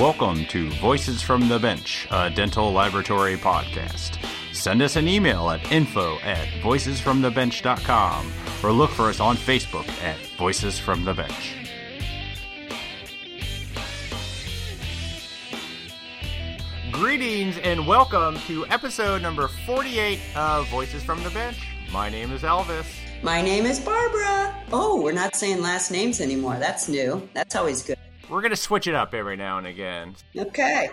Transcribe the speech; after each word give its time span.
Welcome 0.00 0.46
to 0.46 0.70
Voices 0.80 1.20
from 1.20 1.46
the 1.50 1.58
Bench, 1.58 2.08
a 2.10 2.30
dental 2.30 2.72
laboratory 2.72 3.36
podcast. 3.36 4.16
Send 4.54 4.80
us 4.80 4.96
an 4.96 5.06
email 5.06 5.50
at 5.50 5.70
info 5.70 6.18
at 6.20 6.48
voicesfromthebench.com 6.62 8.32
or 8.62 8.72
look 8.72 8.88
for 8.92 9.10
us 9.10 9.20
on 9.20 9.36
Facebook 9.36 9.86
at 10.02 10.16
Voices 10.38 10.78
from 10.78 11.04
the 11.04 11.12
Bench. 11.12 11.54
Greetings 16.90 17.58
and 17.58 17.86
welcome 17.86 18.38
to 18.46 18.66
episode 18.68 19.20
number 19.20 19.48
48 19.48 20.18
of 20.34 20.66
Voices 20.70 21.04
from 21.04 21.22
the 21.22 21.30
Bench. 21.30 21.58
My 21.92 22.08
name 22.08 22.32
is 22.32 22.40
Elvis. 22.40 22.86
My 23.22 23.42
name 23.42 23.66
is 23.66 23.78
Barbara. 23.78 24.64
Oh, 24.72 25.02
we're 25.02 25.12
not 25.12 25.36
saying 25.36 25.60
last 25.60 25.90
names 25.90 26.22
anymore. 26.22 26.56
That's 26.58 26.88
new. 26.88 27.28
That's 27.34 27.54
always 27.54 27.82
good. 27.82 27.99
We're 28.30 28.42
going 28.42 28.50
to 28.50 28.56
switch 28.56 28.86
it 28.86 28.94
up 28.94 29.12
every 29.12 29.36
now 29.36 29.58
and 29.58 29.66
again. 29.66 30.14
Okay. 30.36 30.90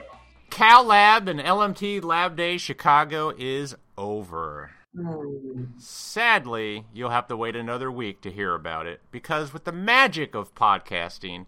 Cal 0.50 0.84
Lab 0.84 1.28
and 1.28 1.40
LMT 1.40 2.04
Lab 2.04 2.36
Day 2.36 2.58
Chicago 2.58 3.32
is 3.38 3.76
over. 3.98 4.72
Hmm. 4.95 5.66
Sadly, 5.78 6.86
you'll 6.94 7.12
have 7.12 7.28
to 7.28 7.38
wait 7.38 7.55
another 7.55 7.92
week 7.92 8.22
to 8.22 8.31
hear 8.31 8.55
about 8.55 8.88
it 8.88 9.02
because, 9.12 9.54
with 9.54 9.66
the 9.66 9.72
magic 9.72 10.34
of 10.34 10.55
podcasting, 10.55 11.45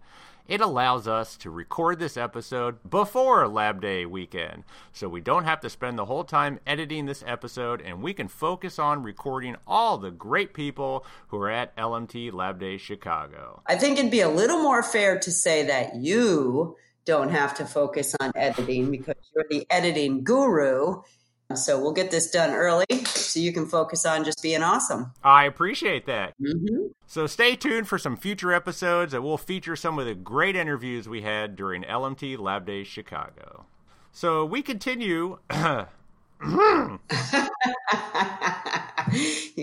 it 0.50 0.60
allows 0.60 1.06
us 1.06 1.36
to 1.36 1.48
record 1.48 2.00
this 2.00 2.16
episode 2.16 2.78
before 2.90 3.46
Lab 3.46 3.80
Day 3.80 4.04
weekend. 4.04 4.64
So 4.92 5.08
we 5.08 5.20
don't 5.20 5.44
have 5.44 5.60
to 5.60 5.70
spend 5.70 5.96
the 5.96 6.06
whole 6.06 6.24
time 6.24 6.58
editing 6.66 7.06
this 7.06 7.22
episode 7.24 7.80
and 7.80 8.02
we 8.02 8.12
can 8.12 8.26
focus 8.26 8.76
on 8.76 9.04
recording 9.04 9.54
all 9.64 9.96
the 9.96 10.10
great 10.10 10.52
people 10.52 11.06
who 11.28 11.36
are 11.36 11.50
at 11.50 11.76
LMT 11.76 12.32
Lab 12.32 12.58
Day 12.58 12.78
Chicago. 12.78 13.62
I 13.66 13.76
think 13.76 14.00
it'd 14.00 14.10
be 14.10 14.22
a 14.22 14.28
little 14.28 14.58
more 14.58 14.82
fair 14.82 15.20
to 15.20 15.30
say 15.30 15.66
that 15.66 15.94
you 15.94 16.76
don't 17.04 17.30
have 17.30 17.54
to 17.54 17.64
focus 17.64 18.16
on 18.18 18.32
editing 18.34 18.90
because 18.90 19.14
you're 19.32 19.46
the 19.48 19.64
editing 19.70 20.24
guru. 20.24 21.02
So 21.54 21.80
we'll 21.80 21.92
get 21.92 22.10
this 22.10 22.30
done 22.30 22.54
early 22.54 22.84
so 23.06 23.40
you 23.40 23.52
can 23.52 23.66
focus 23.66 24.06
on 24.06 24.24
just 24.24 24.42
being 24.42 24.62
awesome. 24.62 25.12
I 25.24 25.44
appreciate 25.44 26.06
that. 26.06 26.34
Mm-hmm. 26.40 26.86
So 27.06 27.26
stay 27.26 27.56
tuned 27.56 27.88
for 27.88 27.98
some 27.98 28.16
future 28.16 28.52
episodes 28.52 29.12
that 29.12 29.22
will 29.22 29.38
feature 29.38 29.76
some 29.76 29.98
of 29.98 30.06
the 30.06 30.14
great 30.14 30.56
interviews 30.56 31.08
we 31.08 31.22
had 31.22 31.56
during 31.56 31.82
LMT 31.82 32.38
Lab 32.38 32.66
Days 32.66 32.86
Chicago. 32.86 33.66
So 34.12 34.44
we 34.44 34.62
continue. 34.62 35.38
You 35.52 35.86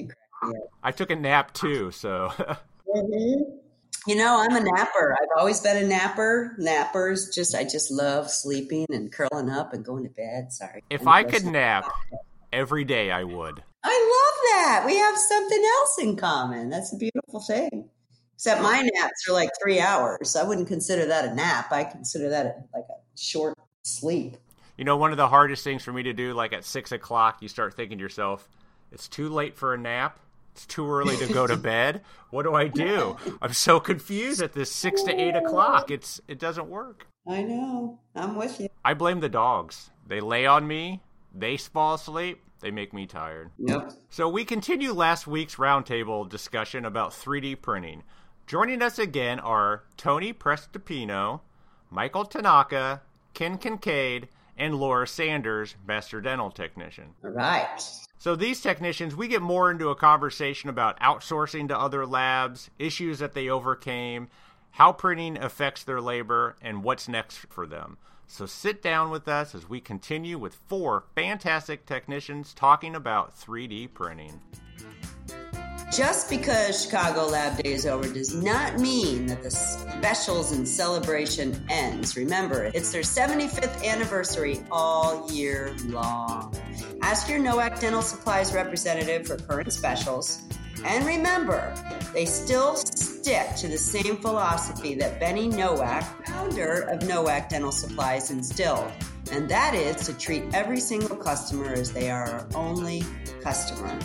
crack 0.08 0.44
me 0.44 0.44
up. 0.44 0.56
I 0.84 0.92
took 0.92 1.10
a 1.10 1.16
nap 1.16 1.54
too, 1.54 1.92
so 1.92 2.32
Mhm. 2.96 3.60
You 4.08 4.16
know, 4.16 4.38
I'm 4.40 4.56
a 4.56 4.62
napper. 4.62 5.18
I've 5.22 5.38
always 5.38 5.60
been 5.60 5.84
a 5.84 5.86
napper. 5.86 6.56
Nappers 6.58 7.34
just 7.34 7.54
I 7.54 7.66
just 7.66 7.92
love 7.92 8.32
sleeping 8.32 8.86
and 8.90 9.12
curling 9.12 9.50
up 9.50 9.74
and 9.74 9.84
going 9.84 10.06
to 10.06 10.10
bed. 10.10 10.54
Sorry. 10.54 10.82
if 10.90 11.02
I'm 11.02 11.10
I 11.10 11.24
could 11.26 11.44
nap 11.44 11.92
every 12.54 12.86
day, 12.86 13.12
I 13.12 13.26
would. 13.26 13.62
I 13.84 13.90
love 13.90 14.64
that. 14.64 14.84
We 14.86 14.96
have 14.96 15.18
something 15.18 15.62
else 15.62 15.98
in 16.00 16.16
common. 16.16 16.70
That's 16.70 16.94
a 16.94 16.96
beautiful 16.96 17.42
thing. 17.42 17.90
Except 18.36 18.62
my 18.62 18.80
naps 18.94 19.28
are 19.28 19.34
like 19.34 19.50
three 19.62 19.82
hours. 19.82 20.38
I 20.38 20.44
wouldn't 20.44 20.70
consider 20.70 21.06
that 21.08 21.26
a 21.26 21.36
nap. 21.36 21.74
I 21.74 21.84
consider 21.84 22.30
that 22.30 22.46
a, 22.46 22.78
like 22.78 22.86
a 22.90 23.20
short 23.20 23.58
sleep. 23.84 24.38
You 24.78 24.86
know, 24.86 24.96
one 24.96 25.12
of 25.12 25.18
the 25.18 25.28
hardest 25.28 25.66
things 25.66 25.84
for 25.84 25.92
me 25.92 26.04
to 26.04 26.14
do, 26.14 26.34
like 26.34 26.54
at 26.54 26.64
six 26.64 26.94
o'clock, 26.94 27.42
you 27.42 27.50
start 27.50 27.74
thinking 27.74 27.98
to 27.98 28.02
yourself, 28.04 28.48
it's 28.94 29.10
too 29.10 29.28
late 29.28 29.58
for 29.58 29.74
a 29.74 29.78
nap. 29.78 30.18
It's 30.58 30.66
too 30.66 30.90
early 30.90 31.16
to 31.18 31.32
go 31.32 31.46
to 31.46 31.56
bed. 31.56 32.02
What 32.32 32.42
do 32.42 32.56
I 32.56 32.68
do? 32.68 33.16
I'm 33.44 33.54
so 33.54 33.80
confused 33.80 34.42
at 34.42 34.54
this 34.54 34.72
six 34.72 35.04
to 35.04 35.14
eight 35.14 35.36
o'clock. 35.36 35.92
It's 35.92 36.20
it 36.28 36.40
doesn't 36.40 36.68
work. 36.68 37.06
I 37.28 37.44
know. 37.44 38.00
I'm 38.16 38.36
with 38.36 38.60
you. 38.60 38.68
I 38.84 38.96
blame 38.96 39.20
the 39.20 39.30
dogs. 39.30 39.92
They 40.08 40.20
lay 40.20 40.48
on 40.48 40.68
me. 40.68 41.04
They 41.32 41.58
fall 41.58 41.94
asleep. 41.94 42.42
They 42.60 42.72
make 42.72 42.92
me 42.92 43.06
tired. 43.06 43.52
Yep. 43.60 43.92
So 44.10 44.28
we 44.28 44.46
continue 44.46 44.94
last 44.94 45.28
week's 45.28 45.58
roundtable 45.58 46.28
discussion 46.28 46.86
about 46.86 47.12
3D 47.12 47.62
printing. 47.62 48.02
Joining 48.48 48.82
us 48.82 48.98
again 48.98 49.40
are 49.40 49.84
Tony 49.96 50.34
Prestipino, 50.34 51.42
Michael 51.92 52.26
Tanaka, 52.26 53.04
Ken 53.36 53.60
Kincaid, 53.60 54.28
and 54.58 54.76
Laura 54.76 55.08
Sanders, 55.08 55.76
Master 55.88 56.22
Dental 56.22 56.52
Technician. 56.52 57.14
All 57.24 57.32
right. 57.32 57.82
So 58.18 58.36
these 58.36 58.62
technicians, 58.62 59.16
we 59.16 59.28
get 59.28 59.42
more 59.42 59.70
into 59.70 59.90
a 59.90 59.96
conversation 59.96 60.70
about 60.70 61.00
outsourcing 61.00 61.68
to 61.68 61.78
other 61.78 62.06
labs, 62.06 62.70
issues 62.80 63.20
that 63.20 63.34
they 63.34 63.50
overcame, 63.50 64.28
how 64.72 64.92
printing 64.92 65.38
affects 65.38 65.84
their 65.84 66.02
labor, 66.02 66.56
and 66.62 66.84
what's 66.84 67.08
next 67.08 67.38
for 67.50 67.68
them. 67.68 67.98
So 68.26 68.46
sit 68.46 68.82
down 68.82 69.10
with 69.10 69.28
us 69.28 69.56
as 69.56 69.70
we 69.70 69.80
continue 69.80 70.38
with 70.38 70.56
four 70.68 71.06
fantastic 71.16 71.86
technicians 71.86 72.54
talking 72.54 72.96
about 72.96 73.40
3D 73.40 73.94
printing. 73.94 74.42
Just 75.92 76.30
because 76.30 76.84
Chicago 76.84 77.28
Lab 77.28 77.64
Day 77.64 77.72
is 77.72 77.86
over 77.86 78.12
does 78.12 78.36
not 78.36 78.78
mean 78.78 79.26
that 79.28 79.42
the 79.42 79.50
specials 79.50 80.52
and 80.52 80.68
celebration 80.68 81.64
ends. 81.70 82.18
Remember, 82.18 82.70
it's 82.74 82.92
their 82.92 83.04
75th 83.04 83.86
anniversary 83.86 84.62
all 84.70 85.32
year 85.32 85.74
long. 85.86 86.54
Ask 87.02 87.30
your 87.30 87.40
Nowak 87.40 87.80
Dental 87.80 88.02
Supplies 88.02 88.54
representative 88.54 89.26
for 89.28 89.38
current 89.38 89.72
specials. 89.72 90.42
And 90.84 91.06
remember, 91.06 91.74
they 92.14 92.26
still 92.26 92.76
stick 92.76 93.56
to 93.56 93.70
the 93.70 93.78
same 93.78 94.18
philosophy 94.18 94.94
that 94.96 95.22
Benny 95.22 95.48
Nowak, 95.48 96.04
founder 96.28 96.82
of 96.90 97.08
Nowak 97.08 97.48
Dental 97.48 97.72
Supplies, 97.72 98.30
instilled. 98.30 98.92
And 99.32 99.50
that 99.50 99.74
is 99.74 100.06
to 100.06 100.14
treat 100.14 100.44
every 100.54 100.82
single 100.82 101.16
customer 101.16 101.72
as 101.72 101.94
they 101.94 102.12
are 102.12 102.26
our 102.26 102.48
only 102.56 103.04
customer. 103.42 103.98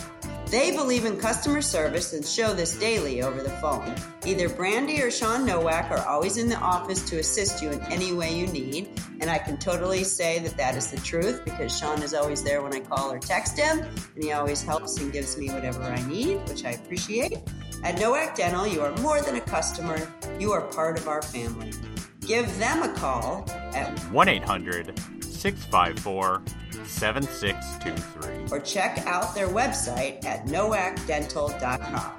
They 0.53 0.69
believe 0.69 1.05
in 1.05 1.17
customer 1.17 1.63
service 1.63 2.13
and 2.13 2.23
show 2.23 2.53
this 2.53 2.77
daily 2.77 3.23
over 3.23 3.41
the 3.41 3.49
phone. 3.49 3.95
Either 4.23 4.47
Brandy 4.47 5.01
or 5.01 5.09
Sean 5.09 5.47
Nowak 5.47 5.89
are 5.89 6.07
always 6.07 6.37
in 6.37 6.47
the 6.47 6.57
office 6.57 7.09
to 7.09 7.17
assist 7.17 7.63
you 7.63 7.71
in 7.71 7.81
any 7.91 8.13
way 8.13 8.37
you 8.37 8.45
need, 8.45 9.01
and 9.19 9.31
I 9.31 9.39
can 9.39 9.57
totally 9.57 10.03
say 10.03 10.37
that 10.37 10.55
that 10.57 10.75
is 10.75 10.91
the 10.91 10.97
truth 10.97 11.43
because 11.43 11.75
Sean 11.75 12.03
is 12.03 12.13
always 12.13 12.43
there 12.43 12.61
when 12.61 12.71
I 12.71 12.81
call 12.81 13.11
or 13.11 13.17
text 13.17 13.57
him, 13.57 13.79
and 13.79 14.23
he 14.23 14.31
always 14.31 14.61
helps 14.61 14.99
and 14.99 15.11
gives 15.11 15.35
me 15.39 15.49
whatever 15.49 15.81
I 15.81 15.99
need, 16.07 16.47
which 16.47 16.65
I 16.65 16.73
appreciate. 16.73 17.39
At 17.83 17.97
Nowak 17.97 18.35
Dental, 18.35 18.67
you 18.67 18.81
are 18.81 18.95
more 18.97 19.23
than 19.23 19.37
a 19.37 19.41
customer, 19.41 20.07
you 20.37 20.51
are 20.51 20.61
part 20.61 20.99
of 20.99 21.07
our 21.07 21.23
family. 21.23 21.71
Give 22.19 22.45
them 22.59 22.83
a 22.83 22.93
call 22.93 23.49
at 23.73 23.97
1 24.11 24.29
800 24.29 24.99
654 25.23 26.43
7623. 26.85 28.57
or 28.57 28.61
check 28.61 28.99
out 29.05 29.33
their 29.35 29.47
website 29.47 30.23
at 30.25 30.45
nowakdental.com. 30.45 32.11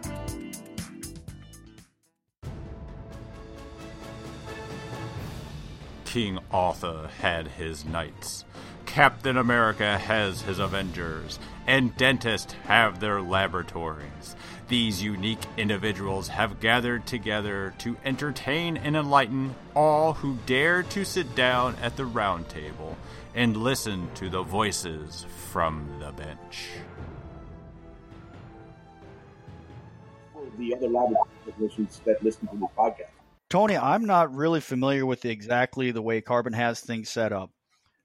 King 6.05 6.39
Arthur 6.53 7.11
had 7.21 7.49
his 7.49 7.85
knights, 7.85 8.45
Captain 8.87 9.37
America 9.37 9.99
has 9.99 10.43
his 10.43 10.61
Avengers, 10.61 11.41
and 11.67 11.97
dentists 11.97 12.53
have 12.67 13.01
their 13.01 13.21
laboratories. 13.21 14.37
These 14.69 15.03
unique 15.03 15.45
individuals 15.57 16.29
have 16.29 16.61
gathered 16.61 17.07
together 17.07 17.75
to 17.79 17.97
entertain 18.05 18.77
and 18.77 18.97
enlighten 18.97 19.55
all 19.77 20.15
who 20.15 20.39
dare 20.47 20.83
to 20.85 21.05
sit 21.05 21.35
down 21.35 21.77
at 21.83 21.97
the 21.97 22.07
round 22.07 22.49
table 22.49 22.97
and 23.35 23.57
listen 23.57 24.09
to 24.15 24.31
the 24.31 24.43
voices 24.43 25.27
from 25.51 25.89
the 26.01 26.13
bench. 26.13 26.69
for 30.35 30.57
the 30.59 30.75
other 30.75 30.89
laboratory 30.89 31.29
technicians 31.45 32.01
that 32.05 32.23
listen 32.23 32.47
to 32.49 32.57
the 32.57 32.67
podcast. 32.77 33.11
Tony, 33.51 33.77
I'm 33.77 34.05
not 34.05 34.35
really 34.35 34.61
familiar 34.61 35.07
with 35.07 35.25
exactly 35.25 35.91
the 35.91 36.03
way 36.03 36.21
Carbon 36.21 36.53
has 36.53 36.81
things 36.81 37.09
set 37.09 37.33
up, 37.33 37.51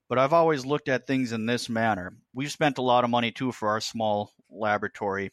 but 0.08 0.20
I've 0.20 0.34
always 0.34 0.66
looked 0.66 0.90
at 0.90 1.08
things 1.08 1.32
in 1.32 1.46
this 1.46 1.70
manner. 1.70 2.14
We've 2.34 2.52
spent 2.52 2.78
a 2.78 2.84
lot 2.84 3.04
of 3.04 3.10
money 3.10 3.32
too 3.32 3.52
for 3.52 3.70
our 3.70 3.82
small 3.82 4.32
laboratory, 4.50 5.32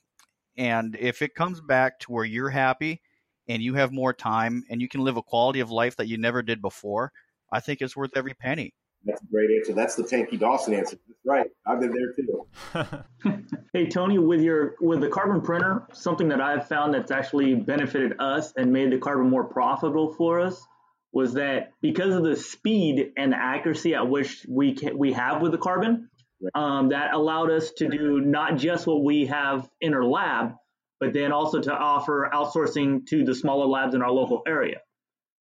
and 0.57 0.97
if 0.99 1.23
it 1.23 1.35
comes 1.35 1.61
back 1.61 2.01
to 2.01 2.13
where 2.13 2.25
you're 2.25 2.51
happy 2.51 3.01
and 3.49 3.63
you 3.63 3.75
have 3.75 3.93
more 3.93 4.13
time 4.13 4.65
and 4.71 4.81
you 4.81 4.89
can 4.89 5.03
live 5.03 5.17
a 5.17 5.23
quality 5.23 5.61
of 5.61 5.71
life 5.71 5.97
that 5.97 6.09
you 6.09 6.19
never 6.19 6.43
did 6.43 6.61
before, 6.61 7.13
I 7.53 7.61
think 7.61 7.81
it's 7.81 7.97
worth 7.97 8.17
every 8.17 8.35
penny. 8.35 8.75
That's 9.05 9.23
a 9.23 9.27
great 9.27 9.51
answer. 9.57 9.73
That's 9.73 9.95
the 9.95 10.03
Tanky 10.03 10.39
Dawson 10.39 10.75
answer. 10.75 10.97
That's 11.07 11.21
right. 11.25 11.47
I've 11.67 11.81
been 11.81 11.93
there 11.93 12.13
too. 12.13 13.43
Hey 13.73 13.87
Tony, 13.87 14.19
with 14.19 14.41
your 14.41 14.75
with 14.81 15.03
the 15.03 15.09
carbon 15.09 15.43
printer, 15.43 15.87
something 15.93 16.29
that 16.29 16.41
I've 16.41 16.67
found 16.67 16.95
that's 16.95 17.11
actually 17.11 17.55
benefited 17.55 18.15
us 18.19 18.55
and 18.57 18.73
made 18.73 18.91
the 18.91 18.97
carbon 18.97 19.29
more 19.29 19.45
profitable 19.45 20.15
for 20.15 20.41
us 20.41 20.65
was 21.13 21.35
that 21.35 21.73
because 21.83 22.15
of 22.15 22.25
the 22.25 22.37
speed 22.37 23.13
and 23.17 23.33
the 23.33 23.37
accuracy 23.37 23.95
at 23.95 24.09
which 24.09 24.47
we 24.49 24.75
can, 24.75 24.97
we 24.97 25.13
have 25.13 25.43
with 25.43 25.53
the 25.53 25.59
carbon, 25.59 26.09
um, 26.55 26.91
that 26.91 27.15
allowed 27.15 27.51
us 27.51 27.71
to 27.79 27.89
do 27.89 28.21
not 28.21 28.57
just 28.57 28.87
what 28.87 29.03
we 29.03 29.27
have 29.27 29.69
in 29.81 29.95
our 29.95 30.05
lab, 30.05 30.55
but 31.01 31.13
then 31.13 31.33
also 31.33 31.61
to 31.61 31.73
offer 31.73 32.29
outsourcing 32.33 33.07
to 33.07 33.25
the 33.25 33.35
smaller 33.35 33.67
labs 33.67 33.95
in 33.95 34.03
our 34.03 34.11
local 34.11 34.43
area. 34.47 34.81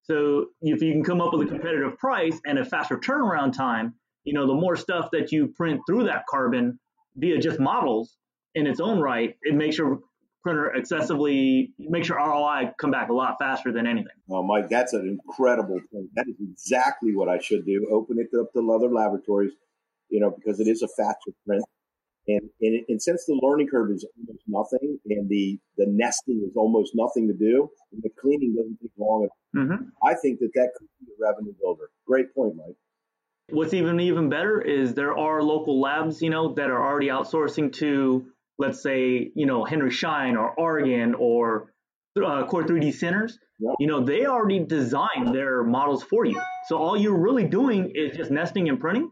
So 0.03 0.47
if 0.61 0.81
you 0.81 0.91
can 0.91 1.03
come 1.03 1.21
up 1.21 1.33
with 1.33 1.47
a 1.47 1.49
competitive 1.49 1.97
price 1.97 2.39
and 2.45 2.59
a 2.59 2.65
faster 2.65 2.97
turnaround 2.97 3.53
time, 3.53 3.95
you 4.23 4.33
know, 4.33 4.47
the 4.47 4.53
more 4.53 4.75
stuff 4.75 5.09
that 5.11 5.31
you 5.31 5.47
print 5.47 5.81
through 5.87 6.05
that 6.05 6.25
carbon 6.29 6.79
via 7.15 7.39
just 7.39 7.59
models 7.59 8.15
in 8.53 8.67
its 8.67 8.79
own 8.79 8.99
right, 8.99 9.35
it 9.41 9.55
makes 9.55 9.77
your 9.77 9.99
printer 10.45 10.71
excessively 10.75 11.73
makes 11.79 12.07
your 12.07 12.19
ROI 12.19 12.71
come 12.79 12.91
back 12.91 13.09
a 13.09 13.13
lot 13.13 13.37
faster 13.39 13.71
than 13.71 13.87
anything. 13.87 14.13
Oh, 14.29 14.43
Mike, 14.43 14.69
that's 14.69 14.93
an 14.93 15.07
incredible 15.07 15.79
point. 15.91 16.09
That 16.13 16.27
is 16.27 16.35
exactly 16.39 17.15
what 17.15 17.27
I 17.27 17.39
should 17.39 17.65
do. 17.65 17.87
Open 17.91 18.17
it 18.19 18.29
up 18.39 18.53
to 18.53 18.71
other 18.71 18.91
laboratories, 18.93 19.53
you 20.09 20.19
know, 20.19 20.31
because 20.31 20.59
it 20.59 20.67
is 20.67 20.81
a 20.81 20.87
faster 20.87 21.31
print. 21.45 21.63
And, 22.27 22.41
and, 22.59 22.85
and, 22.89 23.01
since 23.01 23.25
the 23.25 23.39
learning 23.39 23.67
curve 23.67 23.91
is 23.91 24.03
almost 24.17 24.43
nothing 24.47 24.97
and 25.07 25.29
the, 25.29 25.59
the 25.77 25.85
nesting 25.87 26.43
is 26.47 26.55
almost 26.57 26.93
nothing 26.95 27.27
to 27.27 27.35
do 27.35 27.69
and 27.91 28.01
the 28.01 28.09
cleaning 28.19 28.55
doesn't 28.55 28.79
take 28.81 28.91
long, 28.97 29.27
mm-hmm. 29.55 29.83
I 30.03 30.15
think 30.15 30.39
that 30.39 30.49
that 30.55 30.69
could 30.75 30.87
be 30.99 31.11
a 31.11 31.23
revenue 31.23 31.53
builder. 31.61 31.89
Great 32.07 32.33
point, 32.33 32.55
Mike. 32.55 32.75
What's 33.49 33.75
even 33.75 33.99
even 33.99 34.29
better 34.29 34.59
is 34.59 34.95
there 34.95 35.15
are 35.15 35.43
local 35.43 35.79
labs, 35.79 36.19
you 36.23 36.31
know, 36.31 36.55
that 36.55 36.71
are 36.71 36.83
already 36.83 37.09
outsourcing 37.09 37.71
to, 37.73 38.25
let's 38.57 38.81
say, 38.81 39.31
you 39.35 39.45
know, 39.45 39.63
Henry 39.63 39.91
Schein 39.91 40.35
or 40.35 40.55
Argen 40.57 41.13
or 41.19 41.71
uh, 42.17 42.47
Core 42.47 42.63
3D 42.63 42.91
centers. 42.95 43.37
You 43.79 43.87
know, 43.87 44.03
they 44.03 44.25
already 44.25 44.59
designed 44.65 45.33
their 45.33 45.63
models 45.63 46.03
for 46.03 46.25
you. 46.25 46.41
So 46.67 46.77
all 46.77 46.97
you're 46.97 47.17
really 47.17 47.45
doing 47.45 47.91
is 47.93 48.17
just 48.17 48.31
nesting 48.31 48.67
and 48.67 48.79
printing 48.79 49.11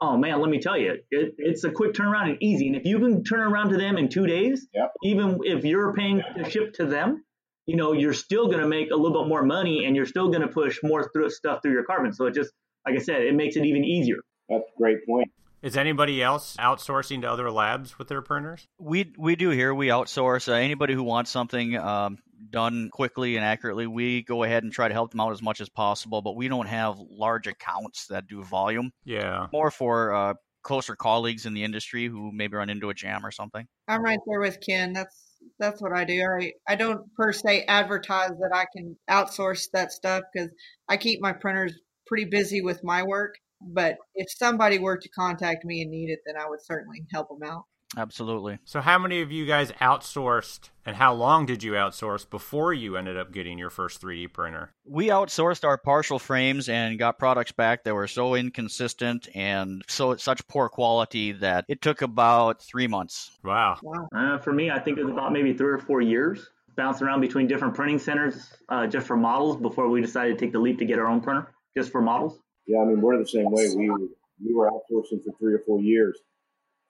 oh 0.00 0.16
man, 0.16 0.40
let 0.40 0.50
me 0.50 0.60
tell 0.60 0.76
you, 0.76 0.98
it, 1.10 1.34
it's 1.38 1.64
a 1.64 1.70
quick 1.70 1.92
turnaround 1.92 2.30
and 2.30 2.42
easy. 2.42 2.68
And 2.68 2.76
if 2.76 2.84
you 2.84 2.98
can 2.98 3.24
turn 3.24 3.40
around 3.40 3.70
to 3.70 3.76
them 3.76 3.98
in 3.98 4.08
two 4.08 4.26
days, 4.26 4.66
yep. 4.72 4.92
even 5.02 5.40
if 5.42 5.64
you're 5.64 5.92
paying 5.94 6.22
to 6.36 6.48
ship 6.48 6.74
to 6.74 6.86
them, 6.86 7.24
you 7.66 7.76
know, 7.76 7.92
you're 7.92 8.14
still 8.14 8.46
going 8.46 8.60
to 8.60 8.68
make 8.68 8.90
a 8.90 8.96
little 8.96 9.22
bit 9.22 9.28
more 9.28 9.42
money 9.42 9.84
and 9.84 9.94
you're 9.94 10.06
still 10.06 10.28
going 10.28 10.42
to 10.42 10.48
push 10.48 10.78
more 10.82 11.10
through 11.12 11.30
stuff 11.30 11.60
through 11.62 11.72
your 11.72 11.84
carbon. 11.84 12.12
So 12.12 12.26
it 12.26 12.34
just, 12.34 12.52
like 12.86 12.96
I 12.96 13.02
said, 13.02 13.22
it 13.22 13.34
makes 13.34 13.56
it 13.56 13.64
even 13.66 13.84
easier. 13.84 14.16
That's 14.48 14.64
a 14.64 14.78
great 14.78 15.04
point. 15.06 15.30
Is 15.60 15.76
anybody 15.76 16.22
else 16.22 16.56
outsourcing 16.58 17.22
to 17.22 17.30
other 17.30 17.50
labs 17.50 17.98
with 17.98 18.08
their 18.08 18.22
printers? 18.22 18.66
We 18.78 19.12
we 19.18 19.34
do 19.34 19.50
here. 19.50 19.74
We 19.74 19.88
outsource. 19.88 20.48
Uh, 20.48 20.52
anybody 20.52 20.94
who 20.94 21.02
wants 21.02 21.30
something 21.30 21.76
um, 21.76 22.18
done 22.50 22.90
quickly 22.92 23.36
and 23.36 23.44
accurately, 23.44 23.86
we 23.86 24.22
go 24.22 24.44
ahead 24.44 24.62
and 24.62 24.72
try 24.72 24.86
to 24.86 24.94
help 24.94 25.10
them 25.10 25.20
out 25.20 25.32
as 25.32 25.42
much 25.42 25.60
as 25.60 25.68
possible. 25.68 26.22
But 26.22 26.36
we 26.36 26.48
don't 26.48 26.68
have 26.68 26.98
large 26.98 27.48
accounts 27.48 28.06
that 28.06 28.28
do 28.28 28.42
volume. 28.44 28.92
Yeah, 29.04 29.48
more 29.52 29.70
for 29.72 30.14
uh, 30.14 30.34
closer 30.62 30.94
colleagues 30.94 31.44
in 31.44 31.54
the 31.54 31.64
industry 31.64 32.06
who 32.06 32.30
maybe 32.32 32.56
run 32.56 32.70
into 32.70 32.90
a 32.90 32.94
jam 32.94 33.26
or 33.26 33.32
something. 33.32 33.66
I'm 33.88 34.02
right 34.02 34.20
there 34.26 34.40
with 34.40 34.58
Ken. 34.64 34.92
That's 34.92 35.16
that's 35.58 35.82
what 35.82 35.92
I 35.92 36.04
do. 36.04 36.22
I 36.22 36.52
I 36.68 36.76
don't 36.76 37.00
per 37.16 37.32
se 37.32 37.64
advertise 37.66 38.30
that 38.30 38.50
I 38.54 38.66
can 38.76 38.96
outsource 39.10 39.64
that 39.72 39.90
stuff 39.90 40.22
because 40.32 40.50
I 40.88 40.98
keep 40.98 41.20
my 41.20 41.32
printers 41.32 41.74
pretty 42.06 42.26
busy 42.26 42.60
with 42.60 42.84
my 42.84 43.02
work. 43.02 43.34
But 43.60 43.98
if 44.14 44.30
somebody 44.30 44.78
were 44.78 44.96
to 44.96 45.08
contact 45.08 45.64
me 45.64 45.82
and 45.82 45.90
need 45.90 46.10
it, 46.10 46.20
then 46.26 46.36
I 46.36 46.48
would 46.48 46.62
certainly 46.62 47.04
help 47.12 47.28
them 47.28 47.48
out. 47.48 47.64
Absolutely. 47.96 48.58
So, 48.64 48.80
how 48.80 48.98
many 48.98 49.22
of 49.22 49.32
you 49.32 49.46
guys 49.46 49.72
outsourced, 49.72 50.68
and 50.84 50.94
how 50.94 51.14
long 51.14 51.46
did 51.46 51.62
you 51.62 51.72
outsource 51.72 52.28
before 52.28 52.74
you 52.74 52.96
ended 52.96 53.16
up 53.16 53.32
getting 53.32 53.56
your 53.56 53.70
first 53.70 54.02
3D 54.02 54.32
printer? 54.32 54.74
We 54.84 55.06
outsourced 55.06 55.64
our 55.64 55.78
partial 55.78 56.18
frames 56.18 56.68
and 56.68 56.98
got 56.98 57.18
products 57.18 57.52
back 57.52 57.84
that 57.84 57.94
were 57.94 58.06
so 58.06 58.34
inconsistent 58.34 59.28
and 59.34 59.82
so 59.88 60.16
such 60.16 60.46
poor 60.48 60.68
quality 60.68 61.32
that 61.32 61.64
it 61.66 61.80
took 61.80 62.02
about 62.02 62.62
three 62.62 62.88
months. 62.88 63.38
Wow. 63.42 63.78
Wow. 63.82 64.08
Uh, 64.14 64.38
for 64.38 64.52
me, 64.52 64.70
I 64.70 64.78
think 64.78 64.98
it 64.98 65.04
was 65.04 65.12
about 65.12 65.32
maybe 65.32 65.54
three 65.54 65.72
or 65.72 65.78
four 65.78 66.02
years. 66.02 66.46
Bounced 66.76 67.02
around 67.02 67.22
between 67.22 67.48
different 67.48 67.74
printing 67.74 67.98
centers 67.98 68.52
uh, 68.68 68.86
just 68.86 69.06
for 69.06 69.16
models 69.16 69.56
before 69.56 69.88
we 69.88 70.00
decided 70.00 70.38
to 70.38 70.44
take 70.44 70.52
the 70.52 70.60
leap 70.60 70.78
to 70.78 70.84
get 70.84 70.98
our 70.98 71.06
own 71.06 71.20
printer 71.20 71.52
just 71.76 71.90
for 71.90 72.00
models. 72.00 72.38
Yeah, 72.68 72.80
I 72.80 72.84
mean, 72.84 73.00
we're 73.00 73.18
the 73.18 73.26
same 73.26 73.50
way. 73.50 73.66
We 73.74 73.88
were, 73.88 74.08
we 74.44 74.54
were 74.54 74.70
outsourcing 74.70 75.24
for 75.24 75.32
three 75.38 75.54
or 75.54 75.60
four 75.66 75.80
years. 75.80 76.18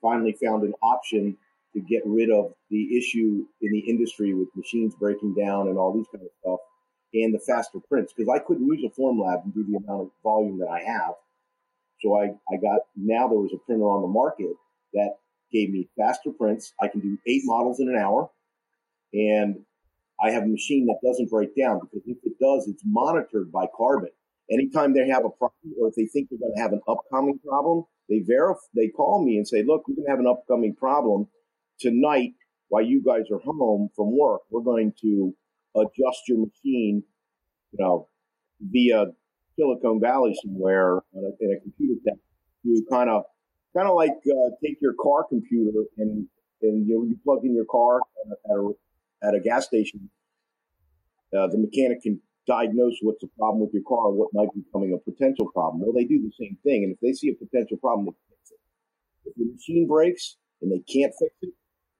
Finally, 0.02 0.36
found 0.44 0.64
an 0.64 0.74
option 0.82 1.36
to 1.72 1.80
get 1.80 2.02
rid 2.04 2.30
of 2.30 2.52
the 2.68 2.98
issue 2.98 3.46
in 3.62 3.72
the 3.72 3.78
industry 3.78 4.34
with 4.34 4.48
machines 4.56 4.96
breaking 4.96 5.34
down 5.34 5.68
and 5.68 5.78
all 5.78 5.94
these 5.94 6.06
kind 6.12 6.24
of 6.24 6.30
stuff, 6.40 6.58
and 7.14 7.32
the 7.32 7.38
faster 7.38 7.78
prints 7.88 8.12
because 8.12 8.28
I 8.28 8.40
couldn't 8.44 8.66
use 8.66 8.84
a 8.84 8.92
form 8.94 9.20
lab 9.20 9.40
and 9.44 9.54
do 9.54 9.64
the 9.64 9.76
amount 9.76 10.02
of 10.02 10.10
volume 10.24 10.58
that 10.58 10.68
I 10.68 10.80
have. 10.80 11.14
So 12.00 12.18
I, 12.18 12.30
I 12.52 12.56
got 12.60 12.80
now 12.96 13.28
there 13.28 13.38
was 13.38 13.52
a 13.54 13.58
printer 13.58 13.84
on 13.84 14.02
the 14.02 14.08
market 14.08 14.56
that 14.94 15.14
gave 15.52 15.70
me 15.70 15.88
faster 15.96 16.32
prints. 16.32 16.72
I 16.82 16.88
can 16.88 17.00
do 17.00 17.18
eight 17.26 17.42
models 17.44 17.78
in 17.78 17.88
an 17.88 17.96
hour, 17.96 18.30
and 19.12 19.60
I 20.20 20.32
have 20.32 20.42
a 20.42 20.48
machine 20.48 20.86
that 20.86 21.06
doesn't 21.06 21.30
break 21.30 21.54
down 21.56 21.78
because 21.80 22.02
if 22.06 22.18
it 22.24 22.38
does, 22.40 22.66
it's 22.66 22.82
monitored 22.84 23.52
by 23.52 23.66
Carbon 23.76 24.10
anytime 24.50 24.94
they 24.94 25.08
have 25.08 25.24
a 25.24 25.30
problem 25.30 25.72
or 25.80 25.88
if 25.88 25.94
they 25.94 26.06
think 26.06 26.28
they're 26.28 26.38
going 26.38 26.54
to 26.54 26.62
have 26.62 26.72
an 26.72 26.80
upcoming 26.88 27.38
problem, 27.46 27.84
they 28.08 28.20
verify, 28.26 28.60
they 28.74 28.88
call 28.88 29.24
me 29.24 29.36
and 29.36 29.46
say, 29.46 29.62
look, 29.66 29.86
we're 29.86 29.96
going 29.96 30.06
to 30.06 30.10
have 30.10 30.20
an 30.20 30.26
upcoming 30.26 30.74
problem 30.74 31.28
tonight 31.78 32.32
while 32.68 32.82
you 32.82 33.02
guys 33.04 33.24
are 33.32 33.38
home 33.38 33.88
from 33.94 34.16
work. 34.16 34.42
We're 34.50 34.62
going 34.62 34.92
to 35.02 35.34
adjust 35.76 36.22
your 36.28 36.38
machine, 36.38 37.02
you 37.72 37.78
know, 37.78 38.08
via 38.60 39.06
Silicon 39.56 40.00
Valley 40.00 40.34
somewhere 40.42 41.00
in 41.12 41.56
a 41.56 41.60
computer 41.60 42.00
tech 42.06 42.18
to 42.64 42.82
kind 42.90 43.10
of, 43.10 43.24
kind 43.76 43.88
of 43.88 43.94
like 43.94 44.10
uh, 44.10 44.50
take 44.64 44.78
your 44.80 44.94
car 45.00 45.24
computer 45.28 45.84
and, 45.98 46.26
and 46.62 46.88
you 46.88 46.96
know, 46.96 47.04
you 47.04 47.18
plug 47.24 47.44
in 47.44 47.54
your 47.54 47.66
car 47.70 48.00
at 48.26 48.56
a, 48.56 49.28
at 49.28 49.34
a 49.34 49.40
gas 49.40 49.66
station. 49.66 50.10
Uh, 51.36 51.46
the 51.48 51.58
mechanic 51.58 52.02
can 52.02 52.20
diagnose 52.48 52.96
what's 53.02 53.20
the 53.20 53.28
problem 53.38 53.60
with 53.60 53.70
your 53.74 53.84
car, 53.86 54.10
what 54.10 54.30
might 54.32 54.48
be 54.54 54.62
becoming 54.62 54.96
a 54.96 55.10
potential 55.10 55.46
problem. 55.52 55.82
Well, 55.82 55.92
they 55.92 56.04
do 56.04 56.18
the 56.18 56.32
same 56.40 56.56
thing. 56.64 56.84
And 56.84 56.94
if 56.94 57.00
they 57.00 57.12
see 57.12 57.28
a 57.28 57.36
potential 57.36 57.76
problem, 57.76 58.06
they 58.06 58.16
fix 58.32 58.50
it. 58.50 58.60
If 59.28 59.36
your 59.36 59.52
machine 59.52 59.86
breaks 59.86 60.36
and 60.62 60.72
they 60.72 60.82
can't 60.90 61.12
fix 61.20 61.34
it, 61.42 61.52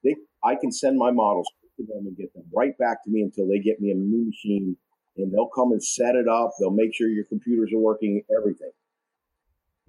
they, 0.03 0.17
I 0.43 0.57
can 0.57 0.73
send 0.73 0.97
my 0.99 1.11
models 1.11 1.47
to 1.77 1.85
them 1.85 2.07
and 2.07 2.17
get 2.17 2.33
them 2.35 2.45
right 2.55 2.77
back 2.79 3.05
to 3.05 3.11
me 3.11 3.23
until 3.23 3.47
they 3.47 3.61
get 3.61 3.81
me 3.81 3.91
a 3.91 3.95
new 3.95 4.27
machine 4.27 4.77
and 5.17 5.33
they'll 5.33 5.53
come 5.55 5.73
and 5.73 5.85
set 5.85 6.15
it 6.15 6.29
up. 6.29 6.53
They'll 6.59 6.71
make 6.71 6.95
sure 6.95 7.09
your 7.09 7.25
computers 7.25 7.71
are 7.75 7.79
working, 7.79 8.23
everything. 8.37 8.71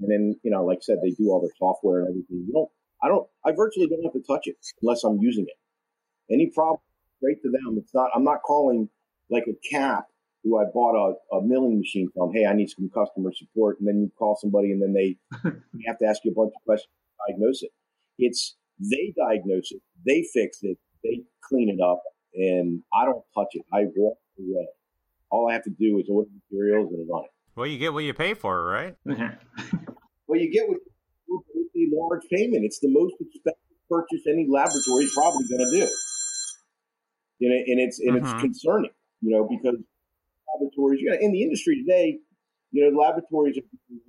And 0.01 0.11
then, 0.11 0.35
you 0.43 0.51
know, 0.51 0.65
like 0.65 0.79
I 0.79 0.83
said, 0.83 0.97
they 1.01 1.11
do 1.11 1.29
all 1.29 1.41
their 1.41 1.55
software 1.57 2.01
and 2.01 2.09
everything. 2.09 2.45
You 2.47 2.53
don't, 2.53 2.69
I 3.01 3.07
don't, 3.07 3.27
I 3.45 3.51
virtually 3.51 3.87
don't 3.87 4.03
have 4.03 4.13
to 4.13 4.23
touch 4.27 4.47
it 4.47 4.55
unless 4.81 5.03
I'm 5.03 5.19
using 5.19 5.45
it. 5.47 6.33
Any 6.33 6.51
problem, 6.53 6.79
straight 7.17 7.41
to 7.43 7.49
them. 7.49 7.77
It's 7.77 7.93
not, 7.93 8.09
I'm 8.15 8.23
not 8.23 8.41
calling 8.43 8.89
like 9.29 9.45
a 9.47 9.55
cap 9.69 10.05
who 10.43 10.57
I 10.59 10.65
bought 10.73 10.95
a, 10.95 11.35
a 11.35 11.41
milling 11.43 11.77
machine 11.77 12.09
from. 12.13 12.31
Hey, 12.33 12.45
I 12.45 12.53
need 12.53 12.69
some 12.69 12.89
customer 12.93 13.31
support. 13.35 13.79
And 13.79 13.87
then 13.87 14.01
you 14.01 14.11
call 14.17 14.37
somebody 14.39 14.71
and 14.71 14.81
then 14.81 14.93
they 14.93 15.17
have 15.85 15.97
to 15.99 16.05
ask 16.05 16.23
you 16.23 16.31
a 16.31 16.35
bunch 16.35 16.53
of 16.55 16.65
questions 16.65 16.91
to 16.93 17.33
diagnose 17.33 17.63
it. 17.63 17.71
It's 18.17 18.55
they 18.79 19.13
diagnose 19.17 19.71
it, 19.71 19.81
they 20.05 20.25
fix 20.33 20.59
it, 20.61 20.77
they 21.03 21.21
clean 21.43 21.69
it 21.69 21.83
up, 21.83 22.01
and 22.33 22.81
I 22.93 23.05
don't 23.05 23.23
touch 23.35 23.49
it. 23.51 23.63
I 23.73 23.85
walk 23.95 24.17
away. 24.39 24.67
All 25.31 25.49
I 25.49 25.53
have 25.53 25.63
to 25.63 25.69
do 25.69 25.99
is 25.99 26.07
order 26.09 26.29
materials 26.49 26.91
and 26.93 27.07
run 27.11 27.25
it. 27.25 27.31
Well, 27.55 27.67
you 27.67 27.77
get 27.77 27.93
what 27.93 28.03
you 28.05 28.13
pay 28.13 28.33
for, 28.33 28.63
right? 28.63 28.95
well, 29.05 30.39
you 30.39 30.51
get 30.51 30.67
what 30.67 30.77
a 31.29 31.95
large 31.95 32.23
payment. 32.31 32.63
It's 32.63 32.79
the 32.79 32.89
most 32.89 33.15
expensive 33.19 33.59
purchase 33.89 34.21
any 34.27 34.47
laboratory 34.49 35.05
is 35.05 35.13
probably 35.13 35.45
going 35.47 35.65
to 35.65 35.79
do. 35.79 35.87
And, 37.41 37.53
it, 37.53 37.63
and 37.67 37.79
it's 37.79 37.99
and 37.99 38.17
mm-hmm. 38.17 38.25
it's 38.25 38.41
concerning, 38.41 38.91
you 39.21 39.31
know, 39.31 39.47
because 39.49 39.79
laboratories. 40.53 41.01
You 41.01 41.11
know, 41.11 41.17
in 41.19 41.31
the 41.31 41.43
industry 41.43 41.83
today, 41.83 42.19
you 42.71 42.85
know, 42.85 42.97
laboratories, 42.97 43.57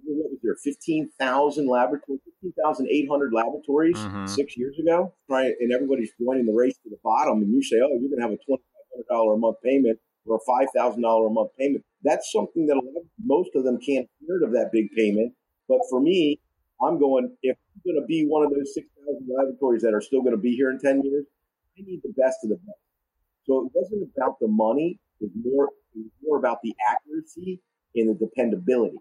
what 0.05 0.31
was 0.31 0.39
there, 0.43 0.57
15,000 0.63 1.69
laboratories, 1.69 2.21
15,800 2.43 3.33
laboratories 3.33 3.97
mm-hmm. 3.97 4.27
six 4.27 4.57
years 4.57 4.79
ago, 4.79 5.15
right? 5.29 5.55
And 5.61 5.73
everybody's 5.73 6.11
joining 6.21 6.47
the 6.47 6.53
race 6.53 6.77
to 6.85 6.91
the 6.91 6.99
bottom. 7.03 7.41
And 7.41 7.53
you 7.53 7.63
say, 7.63 7.77
oh, 7.77 7.89
you're 8.01 8.11
going 8.11 8.21
to 8.21 8.29
have 8.29 8.33
a 8.33 9.15
$2,500 9.15 9.35
a 9.35 9.39
month 9.39 9.57
payment 9.65 9.99
or 10.27 10.37
a 10.37 10.77
$5,000 10.77 10.97
a 10.97 11.33
month 11.33 11.51
payment. 11.59 11.85
That's 12.03 12.31
something 12.33 12.67
that 12.67 12.81
most 13.25 13.51
of 13.55 13.65
them 13.65 13.79
can't 13.81 14.07
afford 14.23 14.43
of 14.43 14.53
that 14.53 14.71
big 14.73 14.91
payment. 14.97 15.33
But 15.69 15.81
for 15.89 16.01
me, 16.01 16.41
I'm 16.83 16.99
going, 16.99 17.35
if 17.43 17.57
I'm 17.57 17.93
going 17.93 18.03
to 18.03 18.07
be 18.07 18.27
one 18.27 18.45
of 18.45 18.51
those 18.51 18.75
6,000 18.75 19.29
laboratories 19.37 19.83
that 19.83 19.95
are 19.95 20.01
still 20.01 20.21
going 20.21 20.37
to 20.37 20.41
be 20.41 20.55
here 20.55 20.71
in 20.71 20.79
10 20.79 21.03
years, 21.03 21.25
I 21.79 21.83
need 21.83 22.01
the 22.03 22.13
best 22.17 22.39
of 22.45 22.51
the 22.51 22.57
best. 22.57 22.81
So 23.45 23.65
it 23.67 23.73
wasn't 23.75 24.09
about 24.17 24.37
the 24.41 24.49
money. 24.49 25.01
It's 25.21 25.33
more 25.43 25.71
more 26.23 26.39
about 26.39 26.59
the 26.63 26.75
accuracy 26.91 27.61
and 27.95 28.09
the 28.11 28.15
dependability. 28.15 28.99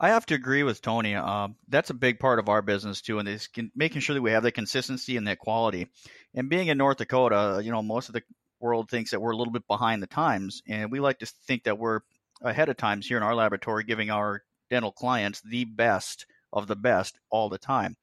I 0.00 0.08
have 0.08 0.26
to 0.26 0.34
agree 0.34 0.64
with 0.64 0.82
Tony. 0.82 1.14
Uh, 1.14 1.48
that's 1.68 1.90
a 1.90 1.94
big 1.94 2.18
part 2.18 2.38
of 2.38 2.48
our 2.48 2.62
business 2.62 3.00
too, 3.00 3.20
and 3.20 3.28
is 3.28 3.48
making 3.76 4.00
sure 4.00 4.14
that 4.14 4.22
we 4.22 4.32
have 4.32 4.42
the 4.42 4.50
consistency 4.50 5.16
and 5.16 5.28
that 5.28 5.38
quality. 5.38 5.88
And 6.34 6.48
being 6.48 6.66
in 6.66 6.78
North 6.78 6.98
Dakota, 6.98 7.60
you 7.64 7.70
know, 7.70 7.82
most 7.82 8.08
of 8.08 8.14
the 8.14 8.22
world 8.60 8.90
thinks 8.90 9.12
that 9.12 9.20
we're 9.20 9.30
a 9.30 9.36
little 9.36 9.52
bit 9.52 9.66
behind 9.68 10.02
the 10.02 10.08
times, 10.08 10.62
and 10.66 10.90
we 10.90 10.98
like 10.98 11.20
to 11.20 11.26
think 11.26 11.64
that 11.64 11.78
we're 11.78 12.00
ahead 12.42 12.68
of 12.68 12.76
times 12.76 13.06
here 13.06 13.16
in 13.16 13.22
our 13.22 13.34
laboratory, 13.34 13.84
giving 13.84 14.10
our 14.10 14.42
dental 14.68 14.90
clients 14.90 15.40
the 15.42 15.64
best 15.64 16.26
of 16.52 16.66
the 16.66 16.76
best 16.76 17.18
all 17.30 17.48
the 17.48 17.58
time. 17.58 17.96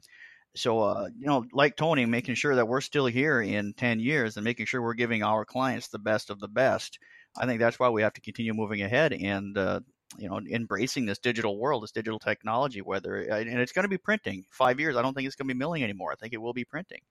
So, 0.55 0.79
uh, 0.79 1.09
you 1.17 1.27
know, 1.27 1.45
like 1.53 1.77
Tony, 1.77 2.05
making 2.05 2.35
sure 2.35 2.55
that 2.55 2.67
we're 2.67 2.81
still 2.81 3.05
here 3.05 3.41
in 3.41 3.73
10 3.73 3.99
years 3.99 4.35
and 4.35 4.43
making 4.43 4.65
sure 4.65 4.81
we're 4.81 4.93
giving 4.93 5.23
our 5.23 5.45
clients 5.45 5.87
the 5.87 5.99
best 5.99 6.29
of 6.29 6.39
the 6.39 6.49
best 6.49 6.99
I 7.37 7.45
think 7.45 7.59
that's 7.59 7.79
why 7.79 7.89
we 7.89 8.01
have 8.01 8.13
to 8.13 8.21
continue 8.21 8.53
moving 8.53 8.81
ahead 8.81 9.13
and 9.13 9.57
uh, 9.57 9.79
you 10.17 10.29
know 10.29 10.39
embracing 10.39 11.05
this 11.05 11.19
digital 11.19 11.57
world, 11.57 11.83
this 11.83 11.91
digital 11.91 12.19
technology. 12.19 12.81
Whether 12.81 13.15
and 13.15 13.59
it's 13.59 13.71
going 13.71 13.83
to 13.83 13.89
be 13.89 13.97
printing. 13.97 14.45
Five 14.49 14.79
years, 14.79 14.95
I 14.95 15.01
don't 15.01 15.13
think 15.13 15.27
it's 15.27 15.35
going 15.35 15.47
to 15.47 15.53
be 15.53 15.57
milling 15.57 15.83
anymore. 15.83 16.11
I 16.11 16.15
think 16.15 16.33
it 16.33 16.41
will 16.41 16.53
be 16.53 16.65
printing. 16.65 17.01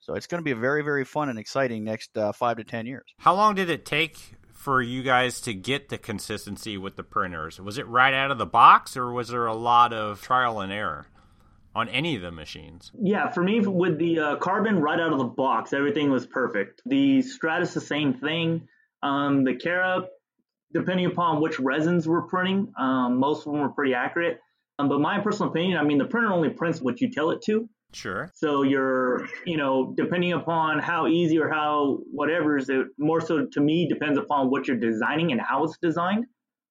So 0.00 0.14
it's 0.14 0.26
going 0.26 0.40
to 0.40 0.44
be 0.44 0.52
very, 0.52 0.82
very 0.82 1.04
fun 1.04 1.28
and 1.28 1.38
exciting 1.38 1.84
next 1.84 2.16
uh, 2.18 2.32
five 2.32 2.56
to 2.56 2.64
ten 2.64 2.86
years. 2.86 3.04
How 3.18 3.34
long 3.34 3.54
did 3.54 3.70
it 3.70 3.86
take 3.86 4.18
for 4.52 4.82
you 4.82 5.02
guys 5.02 5.40
to 5.42 5.54
get 5.54 5.88
the 5.88 5.98
consistency 5.98 6.76
with 6.76 6.96
the 6.96 7.02
printers? 7.02 7.60
Was 7.60 7.78
it 7.78 7.86
right 7.86 8.12
out 8.12 8.30
of 8.30 8.38
the 8.38 8.46
box, 8.46 8.96
or 8.96 9.12
was 9.12 9.28
there 9.28 9.46
a 9.46 9.54
lot 9.54 9.92
of 9.92 10.20
trial 10.20 10.60
and 10.60 10.72
error 10.72 11.06
on 11.74 11.88
any 11.88 12.16
of 12.16 12.22
the 12.22 12.32
machines? 12.32 12.90
Yeah, 13.00 13.30
for 13.30 13.42
me, 13.42 13.60
with 13.60 13.98
the 13.98 14.18
uh, 14.18 14.36
carbon 14.36 14.80
right 14.80 15.00
out 15.00 15.12
of 15.12 15.18
the 15.18 15.24
box, 15.24 15.72
everything 15.72 16.10
was 16.10 16.26
perfect. 16.26 16.82
The 16.84 17.20
Stratasys, 17.22 17.74
the 17.74 17.80
same 17.80 18.14
thing. 18.14 18.68
Um, 19.02 19.44
the 19.44 19.54
cara, 19.54 20.06
depending 20.72 21.06
upon 21.06 21.40
which 21.40 21.58
resins 21.58 22.08
we're 22.08 22.22
printing, 22.22 22.72
um, 22.78 23.18
most 23.18 23.46
of 23.46 23.52
them 23.52 23.60
were 23.60 23.70
pretty 23.70 23.94
accurate. 23.94 24.38
Um, 24.78 24.88
but 24.88 25.00
my 25.00 25.20
personal 25.20 25.50
opinion, 25.50 25.78
I 25.78 25.84
mean, 25.84 25.98
the 25.98 26.04
printer 26.04 26.32
only 26.32 26.50
prints 26.50 26.80
what 26.80 27.00
you 27.00 27.10
tell 27.10 27.30
it 27.30 27.42
to. 27.42 27.68
Sure. 27.92 28.30
So 28.34 28.62
you're, 28.62 29.28
you 29.44 29.56
know, 29.56 29.92
depending 29.96 30.32
upon 30.32 30.78
how 30.78 31.06
easy 31.08 31.38
or 31.38 31.50
how 31.50 31.98
whatever 32.10 32.56
is 32.56 32.70
it 32.70 32.86
more 32.98 33.20
so 33.20 33.46
to 33.46 33.60
me 33.60 33.86
depends 33.86 34.18
upon 34.18 34.50
what 34.50 34.66
you're 34.66 34.78
designing 34.78 35.32
and 35.32 35.40
how 35.40 35.64
it's 35.64 35.76
designed 35.78 36.24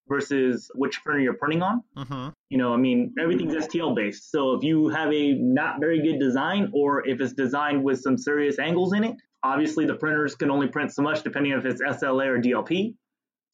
versus 0.08 0.70
which 0.76 1.02
printer 1.04 1.22
you're 1.22 1.36
printing 1.36 1.62
on. 1.62 1.82
Mm-hmm. 1.96 2.30
You 2.50 2.58
know, 2.58 2.74
I 2.74 2.78
mean, 2.78 3.14
everything's 3.20 3.54
STL 3.54 3.96
based. 3.96 4.32
So 4.32 4.54
if 4.54 4.64
you 4.64 4.90
have 4.90 5.14
a 5.14 5.34
not 5.34 5.80
very 5.80 6.02
good 6.02 6.20
design 6.20 6.72
or 6.74 7.08
if 7.08 7.22
it's 7.22 7.34
designed 7.34 7.84
with 7.84 8.02
some 8.02 8.18
serious 8.18 8.60
angles 8.60 8.94
in 8.94 9.04
it, 9.04 9.16
obviously 9.44 9.86
the 9.86 9.96
printers 9.96 10.36
can 10.36 10.52
only 10.52 10.68
print 10.68 10.94
so 10.94 11.02
much 11.02 11.24
depending 11.24 11.54
if 11.54 11.66
it's 11.66 11.82
SLA 11.82 12.28
or 12.28 12.40
DLP 12.40 12.96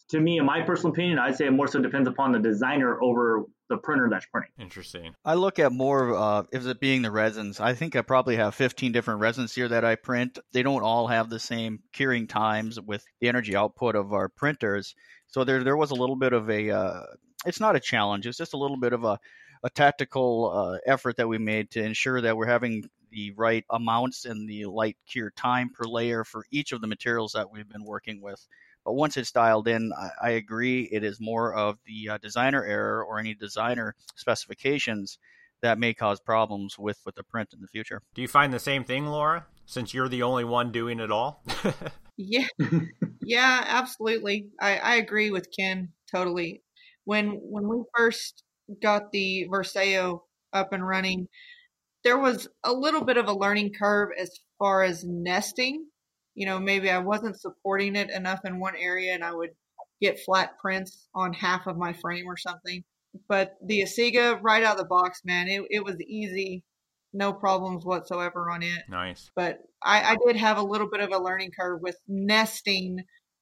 to 0.09 0.19
me, 0.19 0.37
in 0.37 0.45
my 0.45 0.61
personal 0.61 0.91
opinion, 0.91 1.19
I'd 1.19 1.35
say 1.35 1.47
it 1.47 1.51
more 1.51 1.67
so 1.67 1.81
depends 1.81 2.07
upon 2.07 2.31
the 2.31 2.39
designer 2.39 3.01
over 3.01 3.43
the 3.69 3.77
printer 3.77 4.07
that's 4.09 4.25
printing. 4.27 4.51
Interesting. 4.57 5.13
I 5.25 5.33
look 5.33 5.59
at 5.59 5.73
more 5.73 6.15
uh, 6.15 6.43
if 6.53 6.65
it 6.65 6.79
being 6.79 7.01
the 7.01 7.11
resins. 7.11 7.59
I 7.59 7.73
think 7.73 7.95
I 7.95 8.01
probably 8.01 8.37
have 8.37 8.55
15 8.55 8.93
different 8.93 9.19
resins 9.19 9.53
here 9.53 9.67
that 9.67 9.83
I 9.83 9.95
print. 9.95 10.39
They 10.53 10.63
don't 10.63 10.83
all 10.83 11.07
have 11.07 11.29
the 11.29 11.39
same 11.39 11.79
curing 11.91 12.27
times 12.27 12.79
with 12.79 13.03
the 13.19 13.27
energy 13.27 13.55
output 13.55 13.95
of 13.95 14.13
our 14.13 14.29
printers. 14.29 14.95
So 15.27 15.43
there 15.43 15.63
there 15.63 15.75
was 15.75 15.91
a 15.91 15.95
little 15.95 16.15
bit 16.15 16.31
of 16.31 16.49
a. 16.49 16.71
Uh, 16.71 17.01
it's 17.45 17.59
not 17.59 17.75
a 17.75 17.81
challenge. 17.81 18.25
It's 18.25 18.37
just 18.37 18.53
a 18.53 18.57
little 18.57 18.77
bit 18.77 18.93
of 18.93 19.03
a 19.03 19.19
a 19.63 19.69
tactical 19.69 20.51
uh, 20.53 20.77
effort 20.89 21.17
that 21.17 21.27
we 21.27 21.37
made 21.37 21.71
to 21.71 21.83
ensure 21.83 22.21
that 22.21 22.37
we're 22.37 22.45
having 22.45 22.87
the 23.11 23.31
right 23.31 23.65
amounts 23.69 24.25
and 24.25 24.49
the 24.49 24.65
light 24.65 24.97
cure 25.09 25.31
time 25.31 25.69
per 25.69 25.85
layer 25.85 26.23
for 26.23 26.45
each 26.51 26.71
of 26.71 26.81
the 26.81 26.87
materials 26.87 27.33
that 27.33 27.51
we've 27.51 27.69
been 27.69 27.85
working 27.85 28.21
with. 28.21 28.45
But 28.85 28.93
once 28.93 29.17
it's 29.17 29.31
dialed 29.31 29.67
in, 29.67 29.91
I, 29.93 30.09
I 30.21 30.29
agree 30.31 30.87
it 30.91 31.03
is 31.03 31.19
more 31.19 31.53
of 31.53 31.77
the 31.85 32.09
uh, 32.09 32.17
designer 32.19 32.63
error 32.63 33.03
or 33.03 33.19
any 33.19 33.33
designer 33.33 33.95
specifications 34.15 35.19
that 35.61 35.79
may 35.79 35.93
cause 35.93 36.19
problems 36.19 36.77
with, 36.77 36.99
with 37.05 37.15
the 37.15 37.23
print 37.23 37.49
in 37.53 37.61
the 37.61 37.67
future. 37.67 38.01
Do 38.13 38.21
you 38.21 38.27
find 38.27 38.53
the 38.53 38.59
same 38.59 38.83
thing, 38.83 39.07
Laura? 39.07 39.45
Since 39.65 39.93
you're 39.93 40.07
the 40.07 40.23
only 40.23 40.45
one 40.45 40.71
doing 40.71 40.99
it 40.99 41.11
all? 41.11 41.43
yeah, 42.17 42.47
yeah, 43.21 43.63
absolutely. 43.67 44.47
I, 44.61 44.77
I 44.77 44.95
agree 44.95 45.31
with 45.31 45.49
Ken 45.57 45.89
totally. 46.09 46.63
When 47.03 47.31
when 47.43 47.67
we 47.67 47.83
first 47.95 48.43
got 48.81 49.11
the 49.11 49.47
Varseo 49.51 50.21
up 50.53 50.71
and 50.71 50.87
running, 50.87 51.27
there 52.07 52.17
was 52.17 52.47
a 52.63 52.71
little 52.71 53.03
bit 53.03 53.17
of 53.17 53.27
a 53.27 53.33
learning 53.33 53.73
curve 53.77 54.09
as 54.17 54.31
far 54.57 54.83
as 54.83 55.03
nesting 55.03 55.85
you 56.37 56.45
know, 56.45 56.59
maybe 56.59 56.91
I 56.91 56.99
wasn't 56.99 57.41
supporting 57.41 57.95
it 57.95 58.11
enough 58.11 58.41
in 58.45 58.59
one 58.59 58.75
area 58.79 59.15
and 59.15 59.23
I 59.23 59.33
would 59.33 59.49
get 59.99 60.19
flat 60.19 60.59
prints 60.59 61.09
on 61.15 61.33
half 61.33 61.65
of 61.65 61.77
my 61.77 61.93
frame 61.93 62.27
or 62.27 62.37
something. 62.37 62.83
But 63.27 63.55
the 63.65 63.81
Asiga 63.81 64.39
right 64.43 64.63
out 64.63 64.73
of 64.73 64.77
the 64.77 64.85
box, 64.85 65.21
man, 65.25 65.47
it, 65.47 65.63
it 65.71 65.83
was 65.83 65.99
easy, 65.99 66.63
no 67.11 67.33
problems 67.33 67.83
whatsoever 67.83 68.51
on 68.51 68.61
it. 68.61 68.83
Nice. 68.87 69.31
But 69.35 69.61
I, 69.83 70.11
I 70.11 70.17
did 70.27 70.35
have 70.35 70.59
a 70.59 70.63
little 70.63 70.87
bit 70.87 70.99
of 70.99 71.11
a 71.11 71.17
learning 71.17 71.53
curve 71.59 71.81
with 71.81 71.97
nesting 72.07 72.99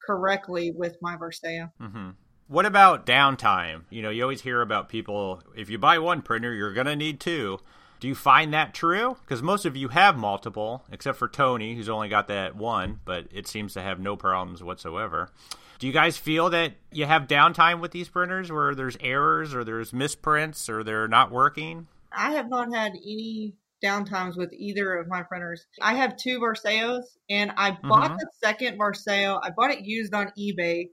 correctly 0.08 0.72
with 0.74 0.96
my 1.02 1.18
Varseo. 1.18 1.72
Mm-hmm. 1.82 2.12
What 2.48 2.66
about 2.66 3.06
downtime? 3.06 3.84
You 3.90 4.04
know, 4.04 4.10
you 4.10 4.24
always 4.24 4.42
hear 4.42 4.62
about 4.62 4.88
people, 4.88 5.44
if 5.58 5.70
you 5.70 5.78
buy 5.78 6.00
one 6.00 6.22
printer, 6.22 6.54
you're 6.54 6.74
going 6.74 6.88
to 6.88 6.96
need 6.96 7.20
two. 7.20 7.60
Do 8.06 8.10
you 8.10 8.14
find 8.14 8.54
that 8.54 8.76
true? 8.76 9.18
Because 9.22 9.42
most 9.42 9.66
of 9.66 9.76
you 9.76 9.88
have 9.88 10.16
multiple, 10.16 10.86
except 10.92 11.18
for 11.18 11.28
Tony, 11.28 11.74
who's 11.74 11.90
only 11.90 12.08
got 12.08 12.28
that 12.28 12.56
one, 12.56 13.00
but 13.04 13.26
it 13.32 13.48
seems 13.48 13.74
to 13.74 13.82
have 13.82 14.00
no 14.00 14.16
problems 14.16 14.62
whatsoever. 14.62 15.32
Do 15.80 15.88
you 15.88 15.92
guys 15.92 16.16
feel 16.16 16.52
that 16.52 16.74
you 16.92 17.08
have 17.08 17.24
downtime 17.24 17.82
with 17.82 17.90
these 17.90 18.08
printers 18.08 18.52
where 18.52 18.76
there's 18.76 18.96
errors 19.00 19.56
or 19.56 19.64
there's 19.64 19.92
misprints 19.92 20.70
or 20.70 20.84
they're 20.84 21.08
not 21.08 21.32
working? 21.32 21.88
I 22.16 22.34
have 22.34 22.48
not 22.48 22.72
had 22.76 22.92
any 22.92 23.56
downtimes 23.84 24.38
with 24.38 24.54
either 24.54 24.98
of 24.98 25.08
my 25.08 25.24
printers. 25.24 25.66
I 25.82 25.96
have 25.96 26.16
two 26.16 26.40
Varseo 26.40 27.02
and 27.28 27.54
I 27.58 27.72
bought 27.72 28.12
mm-hmm. 28.12 28.18
the 28.18 28.30
second 28.40 28.78
Varseo. 28.78 29.40
I 29.42 29.50
bought 29.50 29.72
it 29.72 29.84
used 29.84 30.14
on 30.14 30.32
eBay 30.38 30.90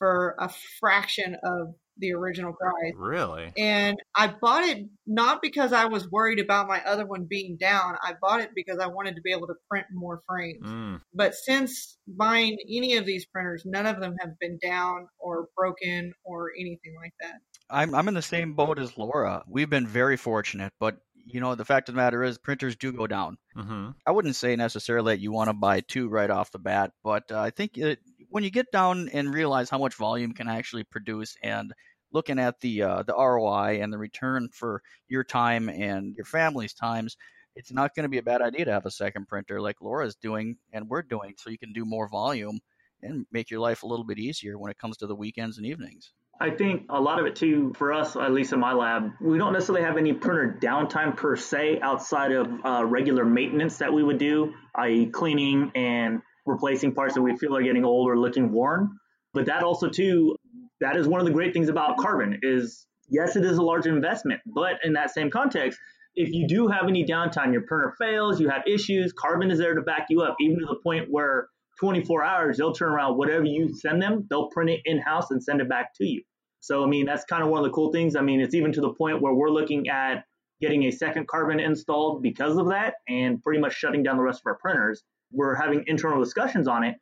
for 0.00 0.34
a 0.40 0.52
fraction 0.80 1.36
of 1.44 1.76
the 1.98 2.12
original 2.12 2.52
price. 2.52 2.94
Really? 2.96 3.52
And 3.56 3.98
I 4.14 4.28
bought 4.40 4.64
it 4.64 4.86
not 5.06 5.40
because 5.42 5.72
I 5.72 5.86
was 5.86 6.10
worried 6.10 6.38
about 6.38 6.68
my 6.68 6.82
other 6.84 7.06
one 7.06 7.26
being 7.28 7.56
down. 7.58 7.96
I 8.02 8.14
bought 8.20 8.40
it 8.40 8.50
because 8.54 8.78
I 8.78 8.86
wanted 8.86 9.16
to 9.16 9.22
be 9.22 9.32
able 9.32 9.46
to 9.48 9.54
print 9.70 9.86
more 9.92 10.22
frames. 10.28 10.64
Mm. 10.64 11.00
But 11.14 11.34
since 11.34 11.98
buying 12.06 12.56
any 12.68 12.96
of 12.96 13.06
these 13.06 13.26
printers, 13.26 13.62
none 13.64 13.86
of 13.86 14.00
them 14.00 14.14
have 14.20 14.38
been 14.40 14.58
down 14.62 15.08
or 15.18 15.48
broken 15.56 16.12
or 16.24 16.50
anything 16.58 16.94
like 17.00 17.12
that. 17.20 17.34
I'm 17.70 17.94
I'm 17.94 18.08
in 18.08 18.14
the 18.14 18.22
same 18.22 18.54
boat 18.54 18.78
as 18.78 18.96
Laura. 18.96 19.44
We've 19.46 19.68
been 19.68 19.86
very 19.86 20.16
fortunate, 20.16 20.72
but 20.80 20.96
you 21.26 21.40
know 21.40 21.54
the 21.54 21.64
fact 21.64 21.88
of 21.88 21.94
the 21.94 22.00
matter 22.00 22.22
is 22.22 22.38
printers 22.38 22.76
do 22.76 22.92
go 22.92 23.06
down. 23.06 23.36
Mm-hmm. 23.56 23.90
I 24.06 24.10
wouldn't 24.10 24.36
say 24.36 24.56
necessarily 24.56 25.12
that 25.12 25.20
you 25.20 25.32
want 25.32 25.48
to 25.48 25.54
buy 25.54 25.80
two 25.80 26.08
right 26.08 26.30
off 26.30 26.50
the 26.50 26.58
bat, 26.58 26.92
but 27.04 27.30
uh, 27.30 27.38
I 27.38 27.50
think 27.50 27.76
it, 27.76 27.98
when 28.28 28.44
you 28.44 28.50
get 28.50 28.70
down 28.70 29.08
and 29.12 29.32
realize 29.32 29.70
how 29.70 29.78
much 29.78 29.94
volume 29.94 30.32
can 30.32 30.48
actually 30.48 30.84
produce 30.84 31.36
and 31.42 31.72
looking 32.12 32.38
at 32.38 32.60
the 32.60 32.82
uh, 32.82 33.02
the 33.02 33.14
ROI 33.14 33.80
and 33.82 33.92
the 33.92 33.98
return 33.98 34.48
for 34.52 34.82
your 35.08 35.24
time 35.24 35.68
and 35.68 36.14
your 36.16 36.24
family's 36.24 36.74
times, 36.74 37.16
it's 37.56 37.72
not 37.72 37.94
going 37.94 38.04
to 38.04 38.08
be 38.08 38.18
a 38.18 38.22
bad 38.22 38.42
idea 38.42 38.64
to 38.66 38.72
have 38.72 38.86
a 38.86 38.90
second 38.90 39.28
printer 39.28 39.60
like 39.60 39.76
Laura's 39.80 40.16
doing 40.16 40.56
and 40.72 40.88
we're 40.88 41.02
doing, 41.02 41.34
so 41.36 41.50
you 41.50 41.58
can 41.58 41.72
do 41.72 41.84
more 41.84 42.08
volume 42.08 42.60
and 43.02 43.26
make 43.30 43.50
your 43.50 43.60
life 43.60 43.82
a 43.82 43.86
little 43.86 44.04
bit 44.04 44.18
easier 44.18 44.58
when 44.58 44.70
it 44.70 44.78
comes 44.78 44.96
to 44.98 45.06
the 45.06 45.14
weekends 45.14 45.56
and 45.58 45.66
evenings. 45.66 46.12
I 46.40 46.50
think 46.50 46.86
a 46.88 47.00
lot 47.00 47.18
of 47.18 47.26
it 47.26 47.34
too, 47.34 47.72
for 47.76 47.92
us, 47.92 48.14
at 48.14 48.32
least 48.32 48.52
in 48.52 48.60
my 48.60 48.72
lab, 48.72 49.10
we 49.20 49.38
don't 49.38 49.52
necessarily 49.52 49.84
have 49.84 49.96
any 49.96 50.12
printer 50.12 50.56
downtime 50.62 51.16
per 51.16 51.34
se 51.34 51.80
outside 51.80 52.30
of 52.30 52.48
uh, 52.64 52.84
regular 52.84 53.24
maintenance 53.24 53.78
that 53.78 53.92
we 53.92 54.04
would 54.04 54.18
do, 54.18 54.54
i.e., 54.76 55.06
cleaning 55.06 55.72
and 55.74 56.22
replacing 56.48 56.94
parts 56.94 57.14
that 57.14 57.22
we 57.22 57.36
feel 57.36 57.56
are 57.56 57.62
getting 57.62 57.84
old 57.84 58.08
or 58.08 58.18
looking 58.18 58.50
worn. 58.50 58.98
But 59.34 59.46
that 59.46 59.62
also 59.62 59.88
too, 59.88 60.36
that 60.80 60.96
is 60.96 61.06
one 61.06 61.20
of 61.20 61.26
the 61.26 61.32
great 61.32 61.52
things 61.52 61.68
about 61.68 61.98
carbon 61.98 62.40
is 62.42 62.86
yes, 63.08 63.36
it 63.36 63.44
is 63.44 63.58
a 63.58 63.62
large 63.62 63.86
investment, 63.86 64.40
but 64.46 64.76
in 64.84 64.94
that 64.94 65.10
same 65.10 65.30
context, 65.30 65.78
if 66.14 66.32
you 66.32 66.48
do 66.48 66.68
have 66.68 66.88
any 66.88 67.04
downtime, 67.04 67.52
your 67.52 67.62
printer 67.62 67.94
fails, 67.98 68.40
you 68.40 68.48
have 68.48 68.62
issues, 68.66 69.12
carbon 69.12 69.50
is 69.50 69.58
there 69.58 69.74
to 69.74 69.82
back 69.82 70.06
you 70.10 70.22
up, 70.22 70.36
even 70.40 70.58
to 70.58 70.66
the 70.66 70.80
point 70.82 71.06
where 71.08 71.48
24 71.80 72.24
hours 72.24 72.56
they'll 72.56 72.72
turn 72.72 72.92
around 72.92 73.16
whatever 73.16 73.44
you 73.44 73.72
send 73.72 74.02
them, 74.02 74.26
they'll 74.28 74.48
print 74.48 74.70
it 74.70 74.80
in 74.84 74.98
house 74.98 75.30
and 75.30 75.42
send 75.42 75.60
it 75.60 75.68
back 75.68 75.94
to 75.94 76.04
you. 76.04 76.22
So 76.60 76.82
I 76.82 76.86
mean 76.86 77.06
that's 77.06 77.24
kind 77.24 77.42
of 77.42 77.50
one 77.50 77.60
of 77.60 77.64
the 77.64 77.70
cool 77.70 77.92
things. 77.92 78.16
I 78.16 78.20
mean 78.20 78.40
it's 78.40 78.54
even 78.54 78.72
to 78.72 78.80
the 78.80 78.92
point 78.92 79.22
where 79.22 79.32
we're 79.32 79.50
looking 79.50 79.88
at 79.88 80.24
getting 80.60 80.84
a 80.84 80.90
second 80.90 81.28
carbon 81.28 81.60
installed 81.60 82.22
because 82.22 82.56
of 82.56 82.68
that 82.70 82.94
and 83.08 83.40
pretty 83.42 83.60
much 83.60 83.74
shutting 83.74 84.02
down 84.02 84.16
the 84.16 84.22
rest 84.22 84.40
of 84.40 84.46
our 84.46 84.56
printers. 84.56 85.02
We're 85.32 85.54
having 85.54 85.84
internal 85.86 86.22
discussions 86.22 86.68
on 86.68 86.84
it 86.84 86.96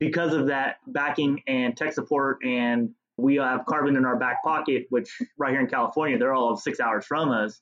because 0.00 0.32
of 0.32 0.46
that 0.46 0.76
backing 0.86 1.42
and 1.46 1.76
tech 1.76 1.92
support 1.92 2.38
and 2.44 2.90
we 3.18 3.34
have 3.36 3.66
carbon 3.66 3.96
in 3.96 4.04
our 4.04 4.16
back 4.16 4.42
pocket, 4.44 4.86
which 4.90 5.10
right 5.38 5.50
here 5.50 5.60
in 5.60 5.66
California, 5.66 6.16
they're 6.18 6.32
all 6.32 6.56
six 6.56 6.78
hours 6.80 7.04
from 7.04 7.30
us. 7.30 7.60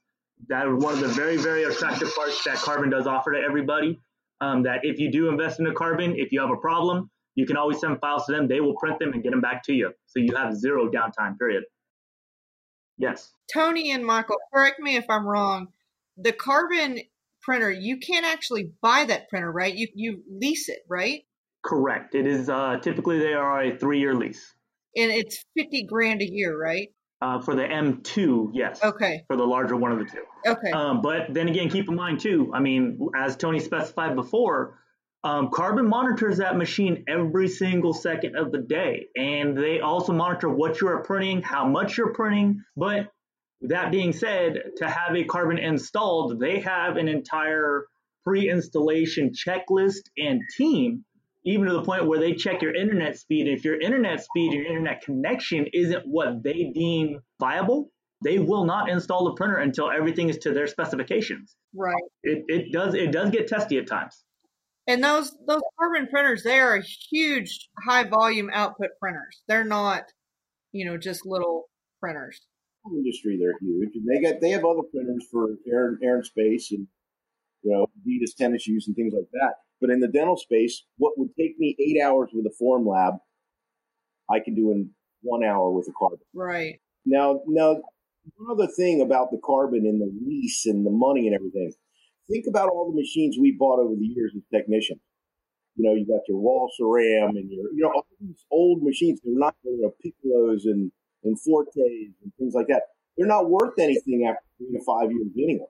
That 0.48 0.68
is 0.68 0.84
one 0.84 0.92
of 0.92 1.00
the 1.00 1.08
very, 1.08 1.38
very 1.38 1.64
attractive 1.64 2.14
parts 2.14 2.44
that 2.44 2.56
carbon 2.56 2.90
does 2.90 3.06
offer 3.06 3.32
to 3.32 3.40
everybody. 3.40 3.98
Um, 4.42 4.64
that 4.64 4.80
if 4.82 4.98
you 4.98 5.10
do 5.10 5.30
invest 5.30 5.60
in 5.60 5.66
a 5.66 5.72
carbon, 5.72 6.14
if 6.14 6.30
you 6.30 6.40
have 6.42 6.50
a 6.50 6.58
problem, 6.58 7.10
you 7.36 7.46
can 7.46 7.56
always 7.56 7.80
send 7.80 7.98
files 8.00 8.26
to 8.26 8.32
them. 8.32 8.46
They 8.48 8.60
will 8.60 8.76
print 8.76 8.98
them 8.98 9.14
and 9.14 9.22
get 9.22 9.30
them 9.30 9.40
back 9.40 9.64
to 9.64 9.72
you. 9.72 9.92
So 10.06 10.18
you 10.20 10.36
have 10.36 10.54
zero 10.54 10.90
downtime, 10.90 11.38
period. 11.38 11.64
Yes. 12.98 13.32
Tony 13.52 13.92
and 13.92 14.04
Michael, 14.04 14.36
correct 14.52 14.78
me 14.78 14.96
if 14.96 15.06
I'm 15.08 15.26
wrong. 15.26 15.68
The 16.18 16.32
carbon 16.32 17.00
printer, 17.46 17.70
you 17.70 17.98
can't 17.98 18.26
actually 18.26 18.72
buy 18.82 19.06
that 19.06 19.30
printer, 19.30 19.50
right? 19.50 19.74
You 19.74 19.88
you 19.94 20.22
lease 20.28 20.68
it, 20.68 20.80
right? 20.90 21.22
Correct. 21.64 22.14
It 22.14 22.26
is 22.26 22.50
uh, 22.50 22.78
typically 22.82 23.18
they 23.20 23.32
are 23.32 23.62
a 23.62 23.78
three 23.78 24.00
year 24.00 24.14
lease 24.14 24.54
and 24.96 25.10
it's 25.12 25.44
50 25.56 25.84
grand 25.84 26.22
a 26.22 26.30
year, 26.30 26.58
right? 26.58 26.88
Uh, 27.22 27.40
for 27.40 27.54
the 27.54 27.62
M2, 27.62 28.50
yes. 28.52 28.82
Okay. 28.84 29.22
For 29.26 29.36
the 29.36 29.44
larger 29.44 29.74
one 29.76 29.90
of 29.92 29.98
the 29.98 30.04
two. 30.04 30.22
Okay. 30.46 30.70
Um, 30.70 31.00
but 31.00 31.32
then 31.32 31.48
again, 31.48 31.70
keep 31.70 31.88
in 31.88 31.94
mind 31.94 32.20
too. 32.20 32.50
I 32.52 32.60
mean, 32.60 32.98
as 33.16 33.36
Tony 33.36 33.60
specified 33.60 34.14
before, 34.16 34.78
Um, 35.24 35.50
Carbon 35.50 35.88
monitors 35.88 36.36
that 36.38 36.56
machine 36.56 37.04
every 37.08 37.48
single 37.48 37.92
second 37.94 38.36
of 38.36 38.52
the 38.52 38.58
day, 38.60 39.06
and 39.16 39.56
they 39.56 39.80
also 39.80 40.12
monitor 40.12 40.48
what 40.48 40.80
you 40.80 40.88
are 40.88 41.02
printing, 41.02 41.42
how 41.42 41.66
much 41.66 41.98
you're 41.98 42.14
printing. 42.14 42.62
But 42.76 43.10
that 43.62 43.90
being 43.90 44.12
said, 44.12 44.62
to 44.76 44.88
have 44.88 45.16
a 45.16 45.24
Carbon 45.24 45.58
installed, 45.58 46.38
they 46.40 46.60
have 46.60 46.96
an 46.96 47.08
entire 47.08 47.86
pre-installation 48.24 49.30
checklist 49.30 50.10
and 50.18 50.42
team, 50.56 51.04
even 51.44 51.66
to 51.66 51.72
the 51.72 51.82
point 51.82 52.06
where 52.06 52.18
they 52.18 52.34
check 52.34 52.60
your 52.60 52.74
internet 52.74 53.18
speed. 53.18 53.48
If 53.48 53.64
your 53.64 53.80
internet 53.80 54.22
speed 54.22 54.52
and 54.52 54.62
your 54.62 54.66
internet 54.66 55.02
connection 55.02 55.66
isn't 55.72 56.06
what 56.06 56.42
they 56.42 56.70
deem 56.74 57.20
viable, 57.40 57.90
they 58.24 58.38
will 58.38 58.64
not 58.64 58.88
install 58.88 59.26
the 59.26 59.34
printer 59.34 59.56
until 59.56 59.90
everything 59.90 60.28
is 60.28 60.38
to 60.38 60.52
their 60.52 60.66
specifications. 60.66 61.54
Right. 61.74 61.94
It, 62.22 62.44
it 62.48 62.72
does 62.72 62.94
it 62.94 63.12
does 63.12 63.30
get 63.30 63.46
testy 63.46 63.78
at 63.78 63.86
times. 63.86 64.24
And 64.88 65.02
those 65.02 65.30
those 65.46 65.62
carbon 65.78 66.08
printers, 66.08 66.42
they 66.42 66.58
are 66.58 66.82
huge, 67.10 67.68
high 67.86 68.04
volume 68.04 68.50
output 68.52 68.90
printers. 69.00 69.42
They're 69.48 69.64
not, 69.64 70.04
you 70.72 70.86
know, 70.86 70.96
just 70.96 71.26
little 71.26 71.64
printers. 72.00 72.40
Industry, 72.92 73.38
they're 73.38 73.58
huge, 73.60 73.90
and 73.94 74.06
they 74.06 74.20
got 74.20 74.40
they 74.40 74.50
have 74.50 74.64
other 74.64 74.82
printers 74.82 75.26
for 75.30 75.48
air, 75.66 75.98
air 76.02 76.16
and 76.16 76.26
space, 76.26 76.70
and 76.72 76.86
you 77.62 77.72
know, 77.72 77.86
Adidas 77.98 78.34
tennis 78.36 78.62
shoes 78.62 78.86
and 78.86 78.96
things 78.96 79.12
like 79.14 79.28
that. 79.32 79.54
But 79.80 79.90
in 79.90 80.00
the 80.00 80.08
dental 80.08 80.36
space, 80.36 80.84
what 80.98 81.18
would 81.18 81.30
take 81.38 81.58
me 81.58 81.76
eight 81.78 82.00
hours 82.02 82.30
with 82.32 82.46
a 82.46 82.54
form 82.58 82.86
lab, 82.86 83.14
I 84.30 84.40
can 84.40 84.54
do 84.54 84.70
in 84.72 84.90
one 85.22 85.44
hour 85.44 85.70
with 85.70 85.88
a 85.88 85.92
carbon. 85.98 86.18
Right. 86.34 86.80
Now, 87.04 87.40
now, 87.46 87.76
one 88.36 88.50
other 88.50 88.70
thing 88.72 89.00
about 89.00 89.30
the 89.30 89.40
carbon 89.44 89.86
and 89.86 90.00
the 90.00 90.12
lease 90.26 90.66
and 90.66 90.86
the 90.86 90.90
money 90.90 91.26
and 91.26 91.34
everything 91.34 91.72
think 92.28 92.46
about 92.48 92.68
all 92.68 92.90
the 92.90 93.00
machines 93.00 93.36
we 93.40 93.56
bought 93.58 93.78
over 93.78 93.94
the 93.94 94.06
years 94.06 94.32
as 94.36 94.42
technicians. 94.52 95.00
You 95.76 95.84
know, 95.84 95.94
you 95.94 96.06
got 96.06 96.22
your 96.28 96.38
wall 96.38 96.70
ceram 96.80 97.30
and 97.30 97.50
your, 97.50 97.66
you 97.74 97.82
know, 97.82 97.92
all 97.94 98.06
these 98.20 98.44
old 98.50 98.82
machines. 98.82 99.20
They're 99.22 99.34
not, 99.36 99.54
you 99.62 99.82
know, 99.82 99.92
piccolos 100.04 100.64
and, 100.64 100.90
and 101.26 101.38
fortes 101.40 101.76
and 101.76 102.32
things 102.38 102.54
like 102.54 102.68
that. 102.68 102.82
They're 103.16 103.26
not 103.26 103.48
worth 103.50 103.78
anything 103.78 104.26
after 104.28 104.42
three 104.58 104.78
to 104.78 104.84
five 104.84 105.10
years 105.10 105.28
anyway. 105.36 105.66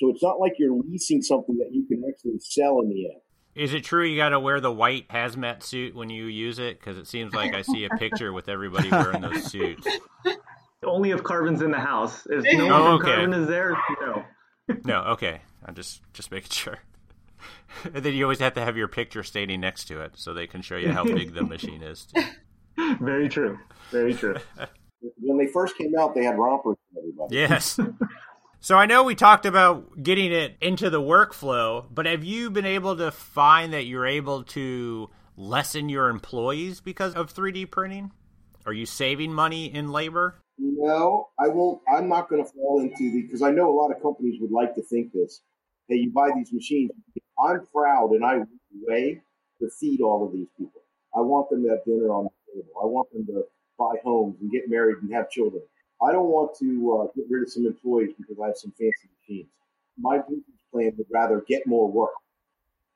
So 0.00 0.10
it's 0.10 0.22
not 0.22 0.40
like 0.40 0.54
you're 0.58 0.74
leasing 0.74 1.22
something 1.22 1.56
that 1.58 1.68
you 1.72 1.86
can 1.86 2.02
actually 2.08 2.38
sell 2.40 2.80
in 2.80 2.88
the 2.88 3.06
end. 3.06 3.20
Is 3.54 3.72
it 3.72 3.84
true 3.84 4.04
you 4.04 4.16
got 4.16 4.30
to 4.30 4.40
wear 4.40 4.60
the 4.60 4.72
white 4.72 5.06
hazmat 5.08 5.62
suit 5.62 5.94
when 5.94 6.10
you 6.10 6.24
use 6.24 6.58
it? 6.58 6.80
Because 6.80 6.98
it 6.98 7.06
seems 7.06 7.32
like 7.32 7.54
I 7.54 7.62
see 7.62 7.84
a 7.84 7.90
picture 7.90 8.32
with 8.32 8.48
everybody 8.48 8.90
wearing 8.90 9.20
those 9.22 9.44
suits. 9.50 9.86
Only 10.84 11.10
if 11.12 11.22
carbon's 11.22 11.62
in 11.62 11.70
the 11.70 11.78
house. 11.78 12.26
If 12.28 12.44
no 12.58 12.64
Oh, 12.66 12.82
one 12.82 12.92
okay. 12.94 13.14
carbon 13.14 13.32
is 13.34 13.46
there, 13.48 13.76
oh, 13.76 13.94
no. 14.00 14.24
No, 14.84 15.00
okay. 15.12 15.42
I'm 15.64 15.74
just 15.76 16.00
just 16.12 16.32
making 16.32 16.50
sure. 16.50 16.78
And 17.84 17.94
then 18.04 18.14
you 18.14 18.24
always 18.24 18.40
have 18.40 18.54
to 18.54 18.60
have 18.64 18.76
your 18.76 18.88
picture 18.88 19.22
standing 19.22 19.60
next 19.60 19.84
to 19.84 20.00
it 20.00 20.12
so 20.16 20.34
they 20.34 20.46
can 20.48 20.60
show 20.60 20.76
you 20.76 20.90
how 20.90 21.04
big 21.04 21.34
the 21.34 21.42
machine 21.44 21.82
is. 21.82 22.06
Too. 22.06 22.22
Very 23.00 23.28
true. 23.28 23.58
Very 23.90 24.14
true. 24.14 24.36
When 25.18 25.38
they 25.38 25.46
first 25.46 25.76
came 25.76 25.92
out, 25.98 26.14
they 26.14 26.24
had 26.24 26.38
rompers 26.38 26.76
for 26.92 27.00
everybody. 27.00 27.36
Yes. 27.36 27.78
So 28.60 28.78
I 28.78 28.86
know 28.86 29.04
we 29.04 29.14
talked 29.14 29.44
about 29.44 30.02
getting 30.02 30.32
it 30.32 30.56
into 30.60 30.88
the 30.88 31.00
workflow, 31.00 31.84
but 31.92 32.06
have 32.06 32.24
you 32.24 32.50
been 32.50 32.64
able 32.64 32.96
to 32.96 33.10
find 33.10 33.74
that 33.74 33.84
you're 33.84 34.06
able 34.06 34.44
to 34.44 35.10
lessen 35.36 35.90
your 35.90 36.08
employees 36.08 36.80
because 36.80 37.12
of 37.14 37.32
3D 37.34 37.70
printing? 37.70 38.12
Are 38.64 38.72
you 38.72 38.86
saving 38.86 39.34
money 39.34 39.66
in 39.66 39.92
labor? 39.92 40.40
No, 40.56 41.28
I 41.38 41.48
won't. 41.48 41.82
I'm 41.94 42.08
not 42.08 42.30
going 42.30 42.42
to 42.42 42.50
fall 42.52 42.80
into 42.80 43.12
the 43.12 43.22
because 43.22 43.42
I 43.42 43.50
know 43.50 43.70
a 43.70 43.76
lot 43.76 43.94
of 43.94 44.00
companies 44.00 44.40
would 44.40 44.52
like 44.52 44.74
to 44.76 44.82
think 44.82 45.12
this. 45.12 45.42
Hey, 45.88 45.96
you 45.96 46.10
buy 46.10 46.30
these 46.34 46.52
machines. 46.52 46.90
I'm 47.38 47.66
proud 47.66 48.12
and 48.12 48.24
I 48.24 48.38
weigh 48.80 49.20
to 49.60 49.68
feed 49.78 50.00
all 50.00 50.24
of 50.26 50.32
these 50.32 50.48
people. 50.56 50.80
I 51.14 51.20
want 51.20 51.50
them 51.50 51.64
to 51.64 51.70
have 51.70 51.84
dinner 51.84 52.08
on 52.08 52.28
table. 52.54 52.72
I 52.80 52.86
want 52.86 53.10
them 53.12 53.26
to 53.26 53.44
buy 53.78 53.94
homes 54.04 54.36
and 54.40 54.50
get 54.50 54.68
married 54.68 54.98
and 55.02 55.12
have 55.12 55.30
children. 55.30 55.62
I 56.02 56.12
don't 56.12 56.28
want 56.28 56.56
to 56.60 57.00
uh, 57.00 57.12
get 57.16 57.24
rid 57.30 57.42
of 57.42 57.50
some 57.50 57.66
employees 57.66 58.10
because 58.18 58.36
I 58.42 58.48
have 58.48 58.56
some 58.56 58.72
fancy 58.72 59.08
machines. 59.20 59.48
My 59.98 60.18
business 60.18 60.44
plan 60.72 60.92
would 60.96 61.06
rather 61.12 61.44
get 61.46 61.66
more 61.66 61.90
work 61.90 62.10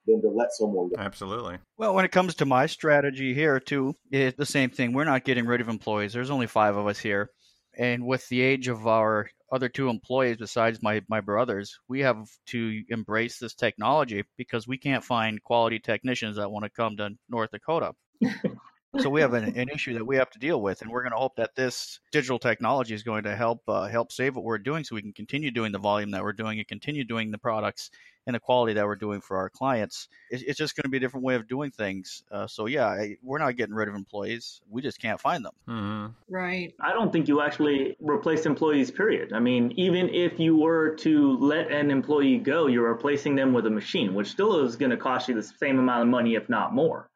than 0.05 0.21
to 0.21 0.29
let 0.29 0.51
someone 0.51 0.89
go. 0.89 0.95
Absolutely. 0.97 1.57
Well, 1.77 1.93
when 1.93 2.05
it 2.05 2.11
comes 2.11 2.35
to 2.35 2.45
my 2.45 2.65
strategy 2.65 3.33
here, 3.33 3.59
too, 3.59 3.95
it's 4.11 4.37
the 4.37 4.45
same 4.45 4.69
thing. 4.69 4.93
We're 4.93 5.05
not 5.05 5.23
getting 5.23 5.45
rid 5.45 5.61
of 5.61 5.69
employees. 5.69 6.13
There's 6.13 6.29
only 6.29 6.47
five 6.47 6.75
of 6.75 6.87
us 6.87 6.99
here. 6.99 7.29
And 7.77 8.05
with 8.05 8.27
the 8.27 8.41
age 8.41 8.67
of 8.67 8.87
our 8.87 9.29
other 9.51 9.69
two 9.69 9.89
employees, 9.89 10.37
besides 10.37 10.81
my, 10.81 11.01
my 11.09 11.21
brothers, 11.21 11.79
we 11.87 12.01
have 12.01 12.27
to 12.47 12.83
embrace 12.89 13.39
this 13.39 13.55
technology 13.55 14.23
because 14.37 14.67
we 14.67 14.77
can't 14.77 15.03
find 15.03 15.41
quality 15.43 15.79
technicians 15.79 16.35
that 16.35 16.51
want 16.51 16.65
to 16.65 16.69
come 16.69 16.97
to 16.97 17.11
North 17.29 17.51
Dakota. 17.51 17.93
so 18.97 19.09
we 19.09 19.21
have 19.21 19.33
an, 19.33 19.43
an 19.57 19.69
issue 19.69 19.93
that 19.93 20.05
we 20.05 20.15
have 20.15 20.29
to 20.31 20.39
deal 20.39 20.61
with, 20.61 20.81
and 20.81 20.91
we're 20.91 21.01
going 21.01 21.11
to 21.11 21.17
hope 21.17 21.35
that 21.35 21.55
this 21.55 21.99
digital 22.11 22.39
technology 22.39 22.93
is 22.93 23.03
going 23.03 23.23
to 23.23 23.35
help 23.35 23.61
uh, 23.67 23.87
help 23.87 24.11
save 24.11 24.35
what 24.35 24.45
we're 24.45 24.57
doing, 24.57 24.83
so 24.83 24.95
we 24.95 25.01
can 25.01 25.13
continue 25.13 25.51
doing 25.51 25.71
the 25.71 25.79
volume 25.79 26.11
that 26.11 26.23
we're 26.23 26.33
doing 26.33 26.59
and 26.59 26.67
continue 26.67 27.03
doing 27.03 27.31
the 27.31 27.37
products 27.37 27.91
and 28.29 28.35
the 28.35 28.39
quality 28.39 28.73
that 28.73 28.85
we're 28.85 28.95
doing 28.95 29.21
for 29.21 29.37
our 29.37 29.49
clients. 29.49 30.07
It's, 30.29 30.43
it's 30.43 30.57
just 30.57 30.75
going 30.75 30.83
to 30.83 30.89
be 30.89 30.97
a 30.97 30.99
different 30.99 31.25
way 31.25 31.33
of 31.33 31.47
doing 31.47 31.71
things. 31.71 32.23
Uh, 32.31 32.45
so 32.45 32.67
yeah, 32.67 32.85
I, 32.85 33.15
we're 33.23 33.39
not 33.39 33.55
getting 33.55 33.73
rid 33.73 33.87
of 33.87 33.95
employees. 33.95 34.61
We 34.69 34.83
just 34.83 35.01
can't 35.01 35.19
find 35.19 35.43
them. 35.43 35.53
Mm-hmm. 35.67 36.33
Right. 36.33 36.75
I 36.79 36.93
don't 36.93 37.11
think 37.11 37.27
you 37.27 37.41
actually 37.41 37.95
replace 37.99 38.45
employees, 38.45 38.91
period. 38.91 39.33
I 39.33 39.39
mean, 39.39 39.73
even 39.77 40.09
if 40.09 40.39
you 40.39 40.57
were 40.57 40.95
to 40.97 41.37
let 41.37 41.71
an 41.71 41.89
employee 41.89 42.37
go, 42.37 42.67
you're 42.67 42.89
replacing 42.89 43.35
them 43.35 43.51
with 43.51 43.65
a 43.65 43.71
machine, 43.71 44.13
which 44.13 44.27
still 44.27 44.63
is 44.63 44.75
going 44.75 44.91
to 44.91 44.97
cost 44.97 45.27
you 45.27 45.33
the 45.33 45.43
same 45.43 45.79
amount 45.79 46.03
of 46.03 46.07
money, 46.07 46.35
if 46.35 46.49
not 46.49 46.73
more. 46.73 47.09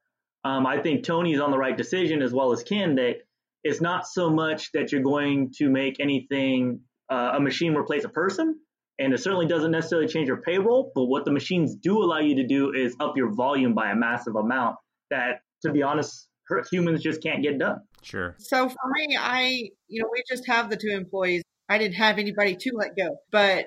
Um, 0.43 0.65
I 0.65 0.81
think 0.81 1.03
Tony's 1.03 1.39
on 1.39 1.51
the 1.51 1.57
right 1.57 1.75
decision, 1.75 2.21
as 2.21 2.33
well 2.33 2.51
as 2.51 2.63
Ken, 2.63 2.95
that 2.95 3.17
it's 3.63 3.81
not 3.81 4.05
so 4.07 4.29
much 4.29 4.71
that 4.73 4.91
you're 4.91 5.01
going 5.01 5.51
to 5.57 5.69
make 5.69 5.99
anything, 5.99 6.81
uh, 7.09 7.33
a 7.35 7.39
machine 7.39 7.75
replace 7.75 8.03
a 8.03 8.09
person. 8.09 8.59
And 8.99 9.13
it 9.13 9.19
certainly 9.19 9.47
doesn't 9.47 9.71
necessarily 9.71 10.07
change 10.07 10.27
your 10.27 10.41
payroll, 10.41 10.91
but 10.93 11.05
what 11.05 11.25
the 11.25 11.31
machines 11.31 11.75
do 11.75 12.03
allow 12.03 12.19
you 12.19 12.35
to 12.35 12.47
do 12.47 12.73
is 12.73 12.95
up 12.99 13.17
your 13.17 13.33
volume 13.33 13.73
by 13.73 13.89
a 13.89 13.95
massive 13.95 14.35
amount 14.35 14.75
that, 15.09 15.41
to 15.63 15.71
be 15.71 15.81
honest, 15.81 16.27
humans 16.71 17.01
just 17.01 17.23
can't 17.23 17.41
get 17.41 17.57
done. 17.57 17.79
Sure. 18.03 18.35
So 18.37 18.69
for 18.69 18.91
me, 18.91 19.17
I, 19.19 19.69
you 19.87 20.01
know, 20.01 20.09
we 20.11 20.23
just 20.29 20.45
have 20.47 20.69
the 20.69 20.77
two 20.77 20.89
employees. 20.89 21.41
I 21.69 21.77
didn't 21.77 21.95
have 21.95 22.19
anybody 22.19 22.55
to 22.55 22.71
let 22.75 22.95
go. 22.95 23.17
But 23.31 23.65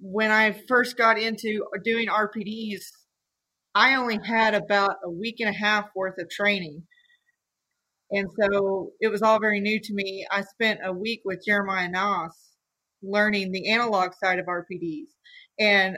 when 0.00 0.30
I 0.30 0.52
first 0.68 0.96
got 0.96 1.18
into 1.18 1.66
doing 1.84 2.06
RPDs, 2.08 2.80
I 3.74 3.96
only 3.96 4.18
had 4.24 4.54
about 4.54 4.96
a 5.04 5.10
week 5.10 5.36
and 5.40 5.48
a 5.48 5.58
half 5.58 5.86
worth 5.94 6.14
of 6.18 6.28
training. 6.30 6.84
And 8.10 8.26
so 8.40 8.90
it 9.00 9.08
was 9.08 9.22
all 9.22 9.38
very 9.40 9.60
new 9.60 9.78
to 9.80 9.94
me. 9.94 10.26
I 10.30 10.42
spent 10.42 10.80
a 10.84 10.92
week 10.92 11.20
with 11.24 11.44
Jeremiah 11.46 11.88
Noss 11.88 12.32
learning 13.02 13.52
the 13.52 13.70
analog 13.70 14.10
side 14.22 14.38
of 14.38 14.46
RPDs. 14.46 15.06
And 15.58 15.96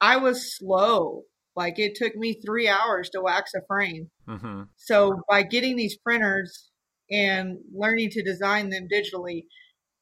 I 0.00 0.18
was 0.18 0.56
slow. 0.56 1.22
Like 1.56 1.78
it 1.78 1.94
took 1.94 2.14
me 2.14 2.40
three 2.44 2.68
hours 2.68 3.10
to 3.10 3.22
wax 3.22 3.52
a 3.54 3.60
frame. 3.66 4.10
Mm-hmm. 4.28 4.62
So 4.76 5.22
by 5.28 5.42
getting 5.42 5.76
these 5.76 5.96
printers 5.98 6.70
and 7.10 7.58
learning 7.74 8.10
to 8.10 8.22
design 8.22 8.70
them 8.70 8.86
digitally, 8.92 9.44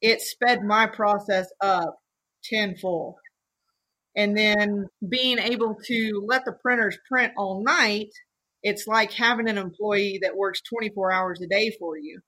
it 0.01 0.21
sped 0.21 0.63
my 0.63 0.87
process 0.87 1.47
up 1.61 1.95
tenfold. 2.43 3.15
And 4.19 4.35
then 4.35 4.87
being 5.07 5.39
able 5.39 5.75
to 5.85 6.25
let 6.27 6.43
the 6.43 6.51
printers 6.51 6.97
print 7.07 7.31
all 7.37 7.63
night, 7.63 8.09
it's 8.63 8.85
like 8.85 9.13
having 9.13 9.47
an 9.47 9.57
employee 9.57 10.19
that 10.23 10.35
works 10.35 10.61
24 10.61 11.13
hours 11.13 11.39
a 11.41 11.47
day 11.47 11.73
for 11.79 11.97
you, 11.97 12.19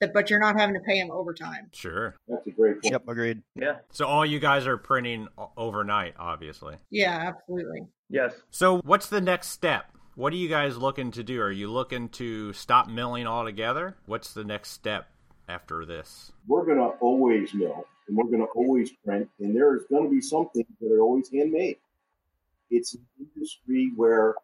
but 0.00 0.30
you're 0.30 0.40
not 0.40 0.58
having 0.58 0.76
to 0.76 0.80
pay 0.80 0.98
them 0.98 1.10
overtime. 1.10 1.68
Sure. 1.74 2.16
That's 2.26 2.46
a 2.46 2.50
great 2.52 2.80
point. 2.80 2.92
Yep, 2.92 3.02
agreed. 3.06 3.42
Yeah. 3.54 3.80
So 3.92 4.06
all 4.06 4.24
you 4.24 4.38
guys 4.38 4.66
are 4.66 4.78
printing 4.78 5.28
overnight, 5.58 6.14
obviously. 6.18 6.76
Yeah, 6.90 7.34
absolutely. 7.34 7.82
Yes. 8.08 8.32
So 8.48 8.78
what's 8.78 9.08
the 9.08 9.20
next 9.20 9.48
step? 9.48 9.92
What 10.14 10.32
are 10.32 10.36
you 10.36 10.48
guys 10.48 10.78
looking 10.78 11.10
to 11.10 11.22
do? 11.22 11.42
Are 11.42 11.52
you 11.52 11.70
looking 11.70 12.08
to 12.10 12.54
stop 12.54 12.88
milling 12.88 13.26
altogether? 13.26 13.94
What's 14.06 14.32
the 14.32 14.44
next 14.44 14.70
step 14.70 15.10
after 15.50 15.84
this? 15.84 16.32
We're 16.46 16.64
going 16.64 16.78
to 16.78 16.96
always 17.00 17.52
mill 17.52 17.84
and 18.10 18.18
we're 18.18 18.24
going 18.24 18.44
to 18.44 18.52
always 18.56 18.90
print, 19.04 19.28
and 19.38 19.54
there's 19.54 19.82
going 19.88 20.02
to 20.02 20.10
be 20.10 20.20
some 20.20 20.48
things 20.50 20.66
that 20.80 20.92
are 20.92 21.00
always 21.00 21.30
handmade. 21.32 21.76
It's 22.68 22.94
an 22.94 23.06
industry 23.18 23.92
where 23.94 24.34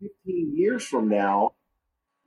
15 0.00 0.56
years 0.56 0.84
from 0.84 1.08
now, 1.08 1.52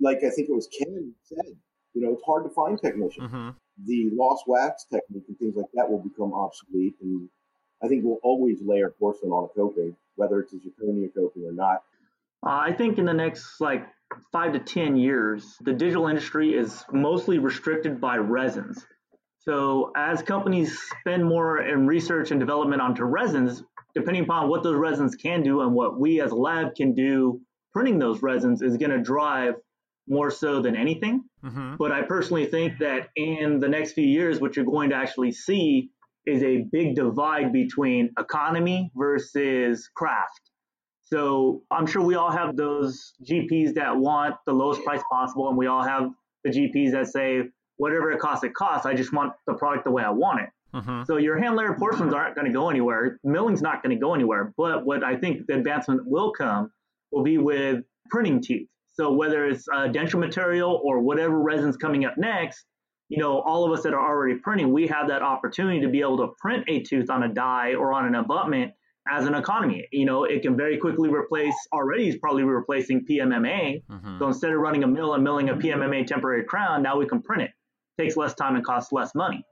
like 0.01 0.17
I 0.17 0.29
think 0.29 0.49
it 0.49 0.53
was 0.53 0.67
Ken 0.67 1.13
said, 1.23 1.55
you 1.93 2.01
know, 2.01 2.13
it's 2.13 2.23
hard 2.25 2.43
to 2.43 2.49
find 2.49 2.79
technicians. 2.79 3.31
Mm-hmm. 3.31 3.49
The 3.85 4.09
lost 4.13 4.43
wax 4.47 4.85
technique 4.91 5.23
and 5.29 5.39
things 5.39 5.55
like 5.55 5.71
that 5.75 5.89
will 5.89 5.99
become 5.99 6.33
obsolete, 6.33 6.95
and 7.01 7.29
I 7.81 7.87
think 7.87 8.03
we'll 8.03 8.19
always 8.21 8.57
layer 8.61 8.89
porcelain 8.89 9.31
on 9.31 9.45
a 9.45 9.47
coping, 9.47 9.95
whether 10.15 10.39
it's 10.39 10.53
a 10.53 10.57
zirconia 10.57 11.13
coping 11.13 11.45
or 11.45 11.53
not. 11.53 11.83
Uh, 12.45 12.49
I 12.49 12.73
think 12.73 12.97
in 12.97 13.05
the 13.05 13.13
next 13.13 13.61
like 13.61 13.87
five 14.31 14.53
to 14.53 14.59
10 14.59 14.97
years, 14.97 15.57
the 15.61 15.73
digital 15.73 16.07
industry 16.07 16.53
is 16.53 16.83
mostly 16.91 17.39
restricted 17.39 18.01
by 18.01 18.17
resins. 18.17 18.85
So 19.47 19.91
as 19.95 20.21
companies 20.23 20.79
spend 20.99 21.25
more 21.25 21.61
in 21.61 21.85
research 21.85 22.31
and 22.31 22.39
development 22.39 22.81
onto 22.81 23.03
resins, 23.03 23.63
depending 23.93 24.23
upon 24.23 24.49
what 24.49 24.63
those 24.63 24.75
resins 24.75 25.15
can 25.15 25.43
do 25.43 25.61
and 25.61 25.73
what 25.73 25.99
we 25.99 26.19
as 26.21 26.31
a 26.31 26.35
lab 26.35 26.75
can 26.75 26.93
do 26.93 27.41
printing 27.71 27.99
those 27.99 28.21
resins 28.23 28.61
is 28.61 28.77
going 28.77 28.91
to 28.91 29.01
drive 29.01 29.55
more 30.07 30.31
so 30.31 30.61
than 30.61 30.75
anything. 30.75 31.23
Mm-hmm. 31.43 31.75
But 31.77 31.91
I 31.91 32.03
personally 32.03 32.45
think 32.45 32.79
that 32.79 33.09
in 33.15 33.59
the 33.59 33.67
next 33.67 33.93
few 33.93 34.05
years, 34.05 34.39
what 34.39 34.55
you're 34.55 34.65
going 34.65 34.91
to 34.91 34.95
actually 34.95 35.31
see 35.33 35.89
is 36.25 36.41
a 36.41 36.65
big 36.71 36.95
divide 36.95 37.51
between 37.51 38.11
economy 38.17 38.91
versus 38.95 39.89
craft. 39.93 40.41
So 41.03 41.61
I'm 41.69 41.85
sure 41.85 42.01
we 42.01 42.15
all 42.15 42.31
have 42.31 42.55
those 42.55 43.13
GPs 43.23 43.75
that 43.75 43.95
want 43.95 44.35
the 44.45 44.53
lowest 44.53 44.83
price 44.83 45.03
possible, 45.11 45.49
and 45.49 45.57
we 45.57 45.67
all 45.67 45.83
have 45.83 46.09
the 46.43 46.49
GPs 46.49 46.93
that 46.93 47.07
say, 47.07 47.43
whatever 47.77 48.11
it 48.11 48.19
costs, 48.19 48.43
it 48.43 48.53
costs. 48.53 48.85
I 48.85 48.93
just 48.93 49.13
want 49.13 49.33
the 49.47 49.53
product 49.53 49.85
the 49.85 49.91
way 49.91 50.03
I 50.03 50.09
want 50.09 50.41
it. 50.41 50.49
Mm-hmm. 50.75 51.03
So 51.05 51.17
your 51.17 51.37
hand 51.37 51.55
layer 51.55 51.75
portions 51.79 52.13
aren't 52.13 52.35
going 52.35 52.47
to 52.47 52.53
go 52.53 52.69
anywhere. 52.69 53.19
Milling's 53.23 53.61
not 53.61 53.81
going 53.81 53.95
to 53.95 54.01
go 54.01 54.13
anywhere. 54.13 54.53
But 54.57 54.85
what 54.85 55.03
I 55.03 55.15
think 55.15 55.47
the 55.47 55.55
advancement 55.55 56.01
will 56.05 56.31
come 56.31 56.71
will 57.11 57.23
be 57.23 57.37
with 57.37 57.83
printing 58.09 58.41
teeth. 58.41 58.67
So 58.91 59.13
whether 59.13 59.45
it's 59.45 59.67
a 59.67 59.89
denture 59.89 60.19
material 60.19 60.79
or 60.83 60.99
whatever 60.99 61.39
resin's 61.39 61.77
coming 61.77 62.05
up 62.05 62.17
next, 62.17 62.65
you 63.09 63.19
know, 63.19 63.39
all 63.39 63.65
of 63.65 63.77
us 63.77 63.83
that 63.83 63.93
are 63.93 63.99
already 64.01 64.39
printing, 64.39 64.73
we 64.73 64.87
have 64.87 65.09
that 65.09 65.21
opportunity 65.21 65.81
to 65.81 65.87
be 65.89 66.01
able 66.01 66.17
to 66.17 66.33
print 66.39 66.65
a 66.67 66.81
tooth 66.81 67.09
on 67.09 67.23
a 67.23 67.33
die 67.33 67.75
or 67.75 67.93
on 67.93 68.05
an 68.05 68.15
abutment 68.15 68.73
as 69.07 69.25
an 69.25 69.35
economy. 69.35 69.87
You 69.91 70.05
know, 70.05 70.23
it 70.23 70.41
can 70.41 70.57
very 70.57 70.77
quickly 70.77 71.09
replace 71.09 71.55
already 71.71 72.09
is 72.09 72.17
probably 72.17 72.43
replacing 72.43 73.05
PMMA. 73.05 73.83
Mm-hmm. 73.85 74.17
So 74.19 74.27
instead 74.27 74.51
of 74.51 74.59
running 74.59 74.83
a 74.83 74.87
mill 74.87 75.13
and 75.13 75.23
milling 75.23 75.49
a 75.49 75.55
PMMA 75.55 76.07
temporary 76.07 76.43
crown, 76.43 76.81
now 76.81 76.97
we 76.97 77.05
can 77.05 77.21
print 77.21 77.43
it. 77.43 77.51
Takes 77.99 78.17
less 78.17 78.33
time 78.33 78.55
and 78.55 78.65
costs 78.65 78.91
less 78.91 79.15
money. 79.15 79.43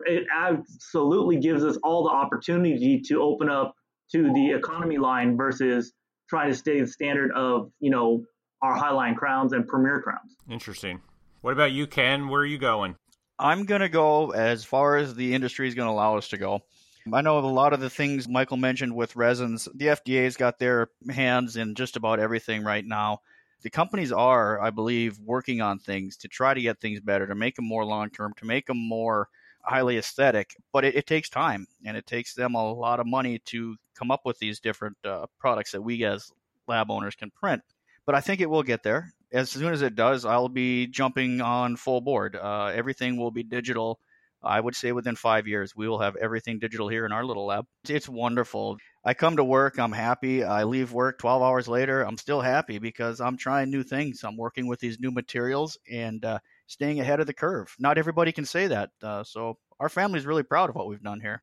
It 0.00 0.24
absolutely 0.34 1.38
gives 1.38 1.64
us 1.64 1.78
all 1.82 2.04
the 2.04 2.10
opportunity 2.10 3.00
to 3.06 3.22
open 3.22 3.48
up 3.48 3.74
to 4.12 4.32
the 4.32 4.50
economy 4.50 4.98
line 4.98 5.36
versus 5.36 5.92
trying 6.28 6.50
to 6.50 6.56
stay 6.56 6.80
the 6.80 6.86
standard 6.86 7.30
of, 7.32 7.70
you 7.80 7.90
know, 7.90 8.24
our 8.62 8.76
Highline 8.76 9.16
crowns 9.16 9.52
and 9.52 9.66
Premier 9.66 10.00
crowns. 10.00 10.36
Interesting. 10.50 11.00
What 11.42 11.52
about 11.52 11.72
you, 11.72 11.86
Ken? 11.86 12.28
Where 12.28 12.40
are 12.40 12.46
you 12.46 12.58
going? 12.58 12.96
I'm 13.38 13.64
going 13.64 13.82
to 13.82 13.88
go 13.88 14.30
as 14.30 14.64
far 14.64 14.96
as 14.96 15.14
the 15.14 15.34
industry 15.34 15.68
is 15.68 15.74
going 15.74 15.88
to 15.88 15.92
allow 15.92 16.16
us 16.16 16.28
to 16.28 16.38
go. 16.38 16.62
I 17.12 17.20
know 17.20 17.38
a 17.38 17.40
lot 17.40 17.74
of 17.74 17.80
the 17.80 17.90
things 17.90 18.26
Michael 18.26 18.56
mentioned 18.56 18.96
with 18.96 19.16
resins, 19.16 19.68
the 19.74 19.86
FDA's 19.86 20.38
got 20.38 20.58
their 20.58 20.88
hands 21.10 21.56
in 21.56 21.74
just 21.74 21.96
about 21.96 22.18
everything 22.18 22.64
right 22.64 22.84
now. 22.84 23.20
The 23.64 23.70
companies 23.70 24.12
are, 24.12 24.60
I 24.60 24.68
believe, 24.68 25.18
working 25.20 25.62
on 25.62 25.78
things 25.78 26.18
to 26.18 26.28
try 26.28 26.52
to 26.52 26.60
get 26.60 26.80
things 26.80 27.00
better, 27.00 27.26
to 27.26 27.34
make 27.34 27.56
them 27.56 27.64
more 27.64 27.82
long 27.82 28.10
term, 28.10 28.34
to 28.36 28.44
make 28.44 28.66
them 28.66 28.76
more 28.76 29.30
highly 29.62 29.96
aesthetic. 29.96 30.54
But 30.70 30.84
it, 30.84 30.96
it, 30.96 31.06
takes 31.06 31.30
time 31.30 31.66
and 31.82 31.96
it 31.96 32.06
takes 32.06 32.34
them 32.34 32.54
a 32.54 32.72
lot 32.72 33.00
of 33.00 33.06
money 33.06 33.38
to 33.46 33.76
come 33.94 34.10
up 34.10 34.20
with 34.26 34.38
these 34.38 34.60
different 34.60 34.98
uh, 35.02 35.26
products 35.38 35.72
that 35.72 35.80
we 35.80 36.04
as 36.04 36.30
lab 36.68 36.90
owners 36.90 37.14
can 37.14 37.30
print. 37.30 37.62
But 38.04 38.14
I 38.14 38.20
think 38.20 38.42
it 38.42 38.50
will 38.50 38.62
get 38.62 38.82
there. 38.82 39.14
As 39.32 39.48
soon 39.48 39.72
as 39.72 39.80
it 39.80 39.96
does, 39.96 40.26
I'll 40.26 40.50
be 40.50 40.86
jumping 40.86 41.40
on 41.40 41.76
full 41.76 42.02
board. 42.02 42.36
Uh, 42.36 42.66
everything 42.66 43.16
will 43.16 43.30
be 43.30 43.42
digital 43.42 43.98
I 44.44 44.60
would 44.60 44.76
say 44.76 44.92
within 44.92 45.16
five 45.16 45.46
years, 45.46 45.74
we 45.74 45.88
will 45.88 46.00
have 46.00 46.16
everything 46.16 46.58
digital 46.58 46.88
here 46.88 47.06
in 47.06 47.12
our 47.12 47.24
little 47.24 47.46
lab. 47.46 47.66
It's 47.88 48.08
wonderful. 48.08 48.76
I 49.04 49.14
come 49.14 49.36
to 49.36 49.44
work, 49.44 49.78
I'm 49.78 49.92
happy. 49.92 50.44
I 50.44 50.64
leave 50.64 50.92
work 50.92 51.18
12 51.18 51.42
hours 51.42 51.68
later, 51.68 52.02
I'm 52.02 52.16
still 52.16 52.40
happy 52.40 52.78
because 52.78 53.20
I'm 53.20 53.36
trying 53.36 53.70
new 53.70 53.82
things. 53.82 54.22
I'm 54.24 54.36
working 54.36 54.66
with 54.66 54.80
these 54.80 54.98
new 54.98 55.10
materials 55.10 55.76
and 55.90 56.24
uh, 56.24 56.38
staying 56.66 57.00
ahead 57.00 57.20
of 57.20 57.26
the 57.26 57.34
curve. 57.34 57.74
Not 57.78 57.98
everybody 57.98 58.32
can 58.32 58.44
say 58.46 58.68
that. 58.68 58.90
Uh, 59.02 59.24
so 59.24 59.58
our 59.80 59.88
family's 59.88 60.24
really 60.26 60.42
proud 60.42 60.70
of 60.70 60.76
what 60.76 60.86
we've 60.86 61.02
done 61.02 61.20
here. 61.20 61.42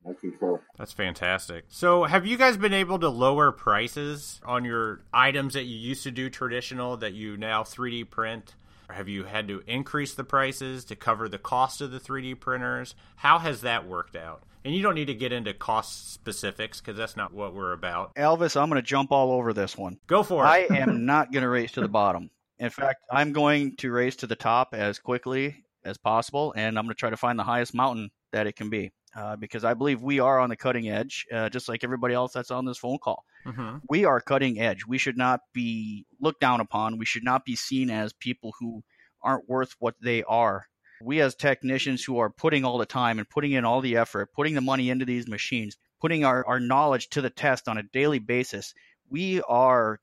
That's 0.78 0.92
fantastic. 0.92 1.64
So, 1.68 2.04
have 2.04 2.26
you 2.26 2.36
guys 2.36 2.56
been 2.56 2.72
able 2.72 2.98
to 2.98 3.08
lower 3.08 3.52
prices 3.52 4.40
on 4.44 4.64
your 4.64 5.04
items 5.12 5.54
that 5.54 5.64
you 5.64 5.76
used 5.76 6.02
to 6.04 6.10
do 6.10 6.30
traditional 6.30 6.96
that 6.98 7.12
you 7.12 7.36
now 7.36 7.62
3D 7.62 8.10
print? 8.10 8.54
Have 8.92 9.08
you 9.08 9.24
had 9.24 9.48
to 9.48 9.62
increase 9.66 10.14
the 10.14 10.24
prices 10.24 10.84
to 10.86 10.96
cover 10.96 11.28
the 11.28 11.38
cost 11.38 11.80
of 11.80 11.90
the 11.90 12.00
3D 12.00 12.38
printers? 12.40 12.94
How 13.16 13.38
has 13.38 13.62
that 13.62 13.86
worked 13.86 14.16
out? 14.16 14.44
And 14.64 14.74
you 14.74 14.82
don't 14.82 14.94
need 14.94 15.06
to 15.06 15.14
get 15.14 15.32
into 15.32 15.52
cost 15.52 16.12
specifics 16.12 16.80
because 16.80 16.96
that's 16.96 17.16
not 17.16 17.34
what 17.34 17.54
we're 17.54 17.72
about. 17.72 18.14
Elvis, 18.14 18.60
I'm 18.60 18.68
going 18.68 18.80
to 18.80 18.86
jump 18.86 19.10
all 19.10 19.32
over 19.32 19.52
this 19.52 19.76
one. 19.76 19.98
Go 20.06 20.22
for 20.22 20.44
it. 20.44 20.48
I 20.48 20.58
am 20.70 21.04
not 21.04 21.32
going 21.32 21.42
to 21.42 21.48
race 21.48 21.72
to 21.72 21.80
the 21.80 21.88
bottom. 21.88 22.30
In 22.58 22.70
fact, 22.70 23.02
I'm 23.10 23.32
going 23.32 23.74
to 23.76 23.90
race 23.90 24.16
to 24.16 24.28
the 24.28 24.36
top 24.36 24.72
as 24.72 25.00
quickly 25.00 25.64
as 25.84 25.98
possible, 25.98 26.54
and 26.56 26.78
I'm 26.78 26.84
going 26.84 26.94
to 26.94 26.98
try 26.98 27.10
to 27.10 27.16
find 27.16 27.38
the 27.38 27.44
highest 27.44 27.74
mountain 27.74 28.10
that 28.32 28.46
it 28.46 28.54
can 28.54 28.70
be. 28.70 28.92
Uh, 29.14 29.36
because 29.36 29.62
I 29.62 29.74
believe 29.74 30.00
we 30.00 30.20
are 30.20 30.40
on 30.40 30.48
the 30.48 30.56
cutting 30.56 30.88
edge, 30.88 31.26
uh, 31.30 31.50
just 31.50 31.68
like 31.68 31.84
everybody 31.84 32.14
else 32.14 32.32
that's 32.32 32.50
on 32.50 32.64
this 32.64 32.78
phone 32.78 32.96
call. 32.96 33.24
Mm-hmm. 33.44 33.78
We 33.88 34.06
are 34.06 34.22
cutting 34.22 34.58
edge. 34.58 34.86
We 34.86 34.96
should 34.96 35.18
not 35.18 35.40
be 35.52 36.06
looked 36.18 36.40
down 36.40 36.60
upon. 36.60 36.96
We 36.96 37.04
should 37.04 37.24
not 37.24 37.44
be 37.44 37.54
seen 37.54 37.90
as 37.90 38.14
people 38.14 38.54
who 38.58 38.82
aren't 39.22 39.48
worth 39.48 39.74
what 39.78 39.96
they 40.00 40.22
are. 40.22 40.66
We, 41.02 41.20
as 41.20 41.34
technicians 41.34 42.02
who 42.02 42.18
are 42.18 42.30
putting 42.30 42.64
all 42.64 42.78
the 42.78 42.86
time 42.86 43.18
and 43.18 43.28
putting 43.28 43.52
in 43.52 43.64
all 43.64 43.82
the 43.82 43.96
effort, 43.96 44.32
putting 44.32 44.54
the 44.54 44.60
money 44.60 44.88
into 44.88 45.04
these 45.04 45.28
machines, 45.28 45.76
putting 46.00 46.24
our, 46.24 46.46
our 46.46 46.60
knowledge 46.60 47.08
to 47.10 47.20
the 47.20 47.30
test 47.30 47.68
on 47.68 47.76
a 47.76 47.82
daily 47.82 48.18
basis, 48.18 48.72
we 49.10 49.42
are 49.42 49.98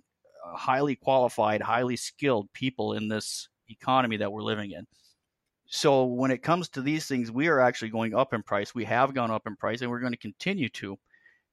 uh, 0.46 0.56
highly 0.56 0.96
qualified, 0.96 1.62
highly 1.62 1.96
skilled 1.96 2.52
people 2.54 2.94
in 2.94 3.08
this 3.08 3.50
economy 3.70 4.18
that 4.18 4.32
we're 4.32 4.44
living 4.44 4.72
in. 4.72 4.86
So 5.72 6.04
when 6.06 6.32
it 6.32 6.42
comes 6.42 6.68
to 6.70 6.82
these 6.82 7.06
things, 7.06 7.32
we 7.32 7.48
are 7.48 7.60
actually 7.60 7.90
going 7.90 8.16
up 8.16 8.34
in 8.34 8.42
price. 8.42 8.74
We 8.74 8.86
have 8.86 9.14
gone 9.14 9.30
up 9.30 9.46
in 9.46 9.56
price, 9.56 9.82
and 9.82 9.92
we're 9.92 10.00
going 10.00 10.14
to 10.14 10.18
continue 10.18 10.68
to, 10.70 10.98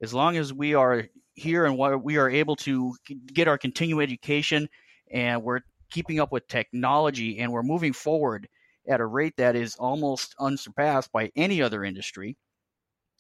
as 0.00 0.14
long 0.14 0.38
as 0.38 0.54
we 0.54 0.74
are 0.74 1.04
here 1.34 1.66
and 1.66 1.76
we 2.02 2.16
are 2.16 2.30
able 2.30 2.56
to 2.56 2.94
get 3.34 3.46
our 3.46 3.58
continuing 3.58 4.02
education, 4.02 4.70
and 5.12 5.42
we're 5.42 5.60
keeping 5.90 6.18
up 6.18 6.32
with 6.32 6.48
technology, 6.48 7.38
and 7.40 7.52
we're 7.52 7.62
moving 7.62 7.92
forward 7.92 8.48
at 8.88 9.00
a 9.00 9.06
rate 9.06 9.34
that 9.36 9.54
is 9.54 9.76
almost 9.76 10.34
unsurpassed 10.40 11.12
by 11.12 11.30
any 11.36 11.60
other 11.60 11.84
industry. 11.84 12.38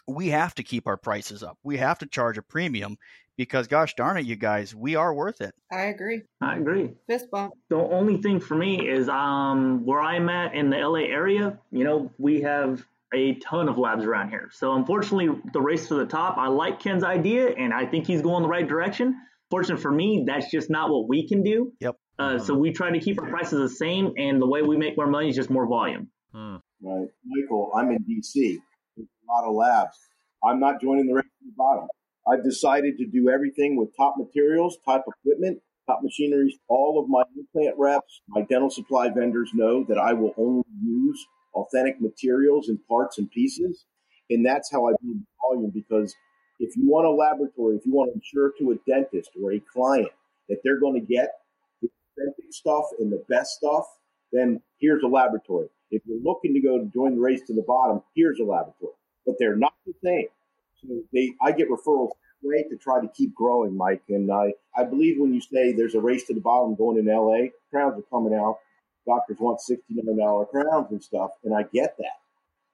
We 0.06 0.28
have 0.28 0.54
to 0.56 0.62
keep 0.62 0.86
our 0.86 0.96
prices 0.96 1.42
up. 1.42 1.58
We 1.62 1.78
have 1.78 1.98
to 1.98 2.06
charge 2.06 2.38
a 2.38 2.42
premium 2.42 2.96
because 3.36 3.66
gosh 3.66 3.94
darn 3.94 4.16
it, 4.16 4.24
you 4.24 4.36
guys, 4.36 4.74
we 4.74 4.96
are 4.96 5.12
worth 5.12 5.40
it. 5.40 5.54
I 5.70 5.86
agree. 5.86 6.22
I 6.40 6.56
agree. 6.56 6.94
Fist 7.06 7.30
bump. 7.30 7.54
The 7.68 7.76
only 7.76 8.18
thing 8.18 8.40
for 8.40 8.54
me 8.54 8.88
is 8.88 9.08
um 9.08 9.84
where 9.84 10.00
I'm 10.00 10.28
at 10.28 10.54
in 10.54 10.70
the 10.70 10.76
LA 10.76 11.00
area, 11.00 11.58
you 11.70 11.84
know, 11.84 12.10
we 12.18 12.42
have 12.42 12.84
a 13.14 13.34
ton 13.34 13.68
of 13.68 13.78
labs 13.78 14.04
around 14.04 14.30
here. 14.30 14.50
So 14.52 14.74
unfortunately 14.74 15.40
the 15.52 15.60
race 15.60 15.88
to 15.88 15.94
the 15.94 16.06
top, 16.06 16.38
I 16.38 16.48
like 16.48 16.80
Ken's 16.80 17.04
idea 17.04 17.48
and 17.48 17.72
I 17.72 17.86
think 17.86 18.06
he's 18.06 18.22
going 18.22 18.42
the 18.42 18.48
right 18.48 18.66
direction. 18.66 19.20
Fortunately 19.50 19.82
for 19.82 19.92
me, 19.92 20.24
that's 20.26 20.50
just 20.50 20.70
not 20.70 20.90
what 20.90 21.08
we 21.08 21.28
can 21.28 21.42
do. 21.42 21.72
Yep. 21.80 21.96
Uh, 22.18 22.38
so 22.38 22.54
we 22.54 22.72
try 22.72 22.90
to 22.90 22.98
keep 22.98 23.20
our 23.20 23.28
prices 23.28 23.58
the 23.58 23.68
same, 23.68 24.14
and 24.16 24.40
the 24.40 24.46
way 24.46 24.62
we 24.62 24.76
make 24.76 24.96
more 24.96 25.06
money 25.06 25.28
is 25.28 25.36
just 25.36 25.50
more 25.50 25.66
volume. 25.66 26.08
Hmm. 26.32 26.56
Right, 26.82 27.08
Michael. 27.24 27.72
I'm 27.76 27.90
in 27.90 27.98
DC. 28.04 28.56
A 28.98 29.02
lot 29.28 29.48
of 29.48 29.54
labs. 29.54 29.96
I'm 30.44 30.60
not 30.60 30.80
joining 30.80 31.06
the 31.06 31.14
race 31.14 31.24
from 31.38 31.48
the 31.48 31.54
bottom. 31.56 31.88
I've 32.28 32.44
decided 32.44 32.98
to 32.98 33.06
do 33.06 33.30
everything 33.30 33.76
with 33.76 33.96
top 33.96 34.16
materials, 34.18 34.78
top 34.84 35.04
equipment, 35.06 35.60
top 35.86 36.00
machinery. 36.02 36.58
All 36.68 37.00
of 37.02 37.08
my 37.08 37.22
implant 37.36 37.76
reps, 37.78 38.22
my 38.28 38.42
dental 38.42 38.70
supply 38.70 39.08
vendors 39.10 39.50
know 39.54 39.84
that 39.88 39.98
I 39.98 40.12
will 40.12 40.34
only 40.36 40.64
use 40.82 41.26
authentic 41.54 42.00
materials 42.00 42.68
and 42.68 42.78
parts 42.88 43.18
and 43.18 43.30
pieces. 43.30 43.84
And 44.30 44.44
that's 44.44 44.70
how 44.70 44.86
I 44.86 44.92
build 45.02 45.18
volume 45.40 45.70
because 45.72 46.14
if 46.58 46.76
you 46.76 46.88
want 46.88 47.06
a 47.06 47.10
laboratory, 47.10 47.76
if 47.76 47.86
you 47.86 47.92
want 47.92 48.10
to 48.10 48.14
ensure 48.14 48.52
to 48.58 48.72
a 48.72 48.90
dentist 48.90 49.30
or 49.42 49.52
a 49.52 49.60
client 49.72 50.10
that 50.48 50.58
they're 50.64 50.80
going 50.80 50.94
to 51.00 51.06
get 51.06 51.28
the 51.82 51.88
authentic 52.18 52.52
stuff 52.52 52.84
and 52.98 53.12
the 53.12 53.22
best 53.28 53.52
stuff, 53.52 53.84
then 54.32 54.60
here's 54.78 55.02
a 55.02 55.06
laboratory. 55.06 55.68
If 55.90 56.02
you're 56.06 56.22
looking 56.22 56.54
to 56.54 56.60
go 56.60 56.78
to 56.78 56.84
join 56.86 57.14
the 57.14 57.20
race 57.20 57.42
to 57.46 57.54
the 57.54 57.64
bottom, 57.66 58.02
here's 58.14 58.38
a 58.40 58.44
laboratory. 58.44 58.94
But 59.24 59.36
they're 59.38 59.56
not 59.56 59.74
the 59.86 59.94
same. 60.04 60.26
So 60.82 60.88
they, 61.12 61.32
I 61.42 61.52
get 61.52 61.68
referrals 61.68 62.10
that 62.10 62.48
way 62.48 62.64
to 62.68 62.76
try 62.76 63.00
to 63.00 63.08
keep 63.08 63.34
growing, 63.34 63.76
Mike. 63.76 64.02
And 64.08 64.30
I, 64.30 64.52
I 64.76 64.84
believe 64.84 65.18
when 65.18 65.32
you 65.32 65.40
say 65.40 65.72
there's 65.72 65.94
a 65.94 66.00
race 66.00 66.26
to 66.26 66.34
the 66.34 66.40
bottom 66.40 66.74
going 66.74 66.98
in 66.98 67.06
LA, 67.06 67.48
crowns 67.70 67.98
are 67.98 68.04
coming 68.10 68.34
out. 68.34 68.58
Doctors 69.06 69.36
want 69.38 69.60
$1,600 69.68 70.50
crowns 70.50 70.88
and 70.90 71.02
stuff. 71.02 71.30
And 71.44 71.54
I 71.54 71.62
get 71.62 71.96
that. 71.98 72.18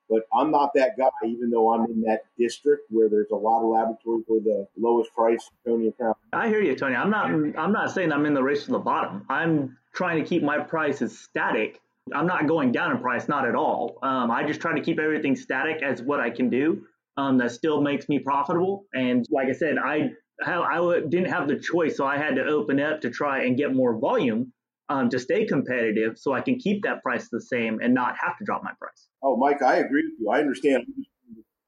But 0.08 0.24
I'm 0.34 0.50
not 0.50 0.72
that 0.74 0.98
guy, 0.98 1.08
even 1.26 1.50
though 1.50 1.72
I'm 1.72 1.90
in 1.90 2.02
that 2.02 2.24
district 2.38 2.82
where 2.90 3.08
there's 3.08 3.30
a 3.30 3.36
lot 3.36 3.62
of 3.62 3.70
laboratories 3.70 4.24
for 4.26 4.40
the 4.40 4.66
lowest 4.76 5.12
price 5.14 5.48
Tony 5.66 5.90
crown. 5.92 6.14
I 6.32 6.48
hear 6.48 6.60
you, 6.60 6.76
Tony. 6.76 6.96
I'm 6.96 7.10
not. 7.10 7.30
I'm 7.30 7.72
not 7.72 7.92
saying 7.92 8.12
I'm 8.12 8.26
in 8.26 8.34
the 8.34 8.42
race 8.42 8.66
to 8.66 8.72
the 8.72 8.78
bottom. 8.78 9.24
I'm 9.30 9.78
trying 9.94 10.22
to 10.22 10.28
keep 10.28 10.42
my 10.42 10.58
prices 10.58 11.18
static. 11.18 11.80
I'm 12.14 12.26
not 12.26 12.46
going 12.46 12.72
down 12.72 12.92
in 12.92 12.98
price, 12.98 13.28
not 13.28 13.46
at 13.46 13.54
all. 13.54 13.98
Um, 14.02 14.30
I 14.30 14.44
just 14.44 14.60
try 14.60 14.74
to 14.74 14.82
keep 14.82 14.98
everything 14.98 15.36
static 15.36 15.82
as 15.82 16.02
what 16.02 16.20
I 16.20 16.30
can 16.30 16.50
do. 16.50 16.86
Um, 17.16 17.38
that 17.38 17.52
still 17.52 17.82
makes 17.82 18.08
me 18.08 18.18
profitable. 18.18 18.86
And 18.94 19.26
like 19.30 19.48
I 19.48 19.52
said, 19.52 19.76
I 19.78 20.12
I 20.44 21.00
didn't 21.08 21.30
have 21.30 21.46
the 21.46 21.58
choice, 21.58 21.96
so 21.96 22.06
I 22.06 22.16
had 22.16 22.36
to 22.36 22.44
open 22.44 22.80
up 22.80 23.02
to 23.02 23.10
try 23.10 23.44
and 23.44 23.56
get 23.56 23.74
more 23.74 23.98
volume 23.98 24.52
um, 24.88 25.10
to 25.10 25.18
stay 25.18 25.44
competitive, 25.46 26.18
so 26.18 26.32
I 26.32 26.40
can 26.40 26.58
keep 26.58 26.82
that 26.84 27.02
price 27.02 27.28
the 27.30 27.40
same 27.40 27.78
and 27.82 27.94
not 27.94 28.16
have 28.20 28.36
to 28.38 28.44
drop 28.44 28.62
my 28.64 28.72
price. 28.78 29.08
Oh, 29.22 29.36
Mike, 29.36 29.62
I 29.62 29.76
agree 29.76 30.04
with 30.04 30.14
you. 30.18 30.30
I 30.30 30.40
understand. 30.40 30.84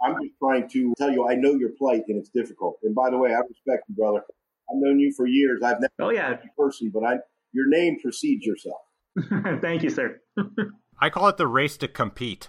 I'm 0.03 0.14
just 0.23 0.35
trying 0.38 0.68
to 0.68 0.94
tell 0.99 1.11
you 1.11 1.29
I 1.29 1.35
know 1.35 1.55
your 1.55 1.70
plight 1.79 2.03
and 2.09 2.18
it's 2.18 2.31
difficult. 2.31 2.79
And 2.83 2.94
by 2.94 3.11
the 3.11 3.18
way, 3.18 3.31
I 3.31 3.38
respect 3.38 3.85
you, 3.88 3.94
brother. 3.94 4.23
I've 4.70 4.77
known 4.77 4.99
you 4.99 5.12
for 5.16 5.27
years. 5.27 5.61
I've 5.62 5.81
never 5.81 5.92
oh 6.01 6.11
yeah 6.11 6.31
met 6.31 6.42
you 6.42 6.51
in 6.51 6.64
person, 6.64 6.90
but 6.92 7.05
I 7.05 7.16
your 7.53 7.68
name 7.68 7.99
precedes 8.03 8.44
yourself. 8.44 8.81
Thank 9.61 9.83
you, 9.83 9.90
sir. 9.90 10.20
I 11.00 11.11
call 11.11 11.29
it 11.29 11.37
the 11.37 11.46
race 11.46 11.77
to 11.79 11.88
compete. 11.88 12.48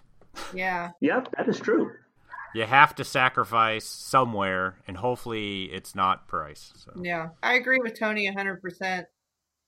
Yeah. 0.54 0.92
Yep, 1.02 1.30
that 1.38 1.48
is 1.48 1.60
true. 1.60 1.92
You 2.54 2.64
have 2.64 2.96
to 2.96 3.04
sacrifice 3.04 3.86
somewhere, 3.86 4.78
and 4.88 4.98
hopefully 4.98 5.66
it's 5.66 5.94
not 5.94 6.28
price. 6.28 6.72
So. 6.78 6.94
Yeah. 7.02 7.30
I 7.44 7.56
agree 7.56 7.80
with 7.82 8.00
Tony 8.00 8.32
100%. 8.32 9.04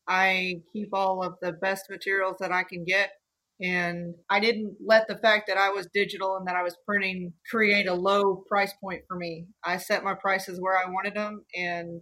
I 0.07 0.61
keep 0.71 0.89
all 0.93 1.21
of 1.23 1.33
the 1.41 1.51
best 1.51 1.89
materials 1.89 2.37
that 2.39 2.51
I 2.51 2.63
can 2.63 2.85
get. 2.85 3.11
And 3.59 4.13
I 4.29 4.39
didn't 4.39 4.77
let 4.85 5.07
the 5.07 5.17
fact 5.17 5.47
that 5.47 5.57
I 5.57 5.71
was 5.71 5.87
digital 5.93 6.37
and 6.37 6.47
that 6.47 6.55
I 6.55 6.63
was 6.63 6.77
printing 6.85 7.33
create 7.49 7.87
a 7.87 7.93
low 7.93 8.43
price 8.47 8.73
point 8.79 9.01
for 9.07 9.17
me. 9.17 9.47
I 9.65 9.77
set 9.77 10.03
my 10.03 10.13
prices 10.13 10.59
where 10.61 10.77
I 10.77 10.89
wanted 10.89 11.15
them 11.15 11.43
and 11.55 12.01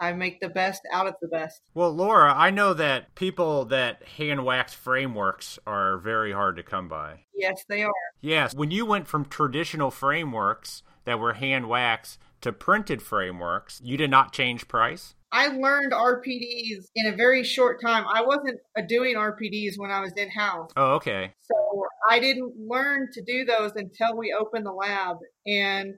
I 0.00 0.12
make 0.12 0.40
the 0.40 0.48
best 0.48 0.82
out 0.92 1.06
of 1.06 1.14
the 1.20 1.28
best. 1.28 1.60
Well, 1.74 1.90
Laura, 1.90 2.32
I 2.32 2.50
know 2.50 2.72
that 2.74 3.14
people 3.14 3.64
that 3.66 4.02
hand 4.16 4.44
wax 4.44 4.72
frameworks 4.72 5.58
are 5.66 5.98
very 5.98 6.32
hard 6.32 6.56
to 6.56 6.62
come 6.62 6.88
by. 6.88 7.24
Yes, 7.34 7.64
they 7.68 7.82
are. 7.82 7.92
Yes, 8.20 8.54
when 8.54 8.70
you 8.70 8.86
went 8.86 9.08
from 9.08 9.24
traditional 9.24 9.90
frameworks 9.90 10.82
that 11.04 11.18
were 11.18 11.34
hand 11.34 11.68
wax 11.68 12.18
to 12.42 12.52
printed 12.52 13.02
frameworks, 13.02 13.80
you 13.82 13.96
did 13.96 14.10
not 14.10 14.32
change 14.32 14.68
price? 14.68 15.14
I 15.30 15.48
learned 15.48 15.92
RPDs 15.92 16.86
in 16.94 17.06
a 17.06 17.16
very 17.16 17.44
short 17.44 17.82
time. 17.82 18.04
I 18.08 18.22
wasn't 18.22 18.58
doing 18.88 19.16
RPDs 19.16 19.74
when 19.76 19.90
I 19.90 20.00
was 20.00 20.12
in 20.16 20.30
house. 20.30 20.70
Oh, 20.76 20.94
okay. 20.94 21.34
So 21.40 21.84
I 22.08 22.18
didn't 22.18 22.54
learn 22.56 23.08
to 23.12 23.22
do 23.22 23.44
those 23.44 23.72
until 23.74 24.16
we 24.16 24.34
opened 24.38 24.64
the 24.64 24.72
lab. 24.72 25.16
And 25.46 25.94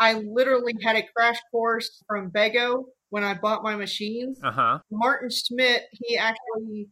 I 0.00 0.14
literally 0.14 0.74
had 0.82 0.96
a 0.96 1.04
crash 1.16 1.38
course 1.52 2.02
from 2.08 2.30
Bego 2.30 2.84
when 3.14 3.22
I 3.22 3.34
bought 3.34 3.62
my 3.62 3.76
machines. 3.76 4.40
Uh 4.42 4.50
huh. 4.50 4.78
Martin 4.90 5.30
Schmidt, 5.30 5.82
he 5.92 6.16
actually 6.16 6.88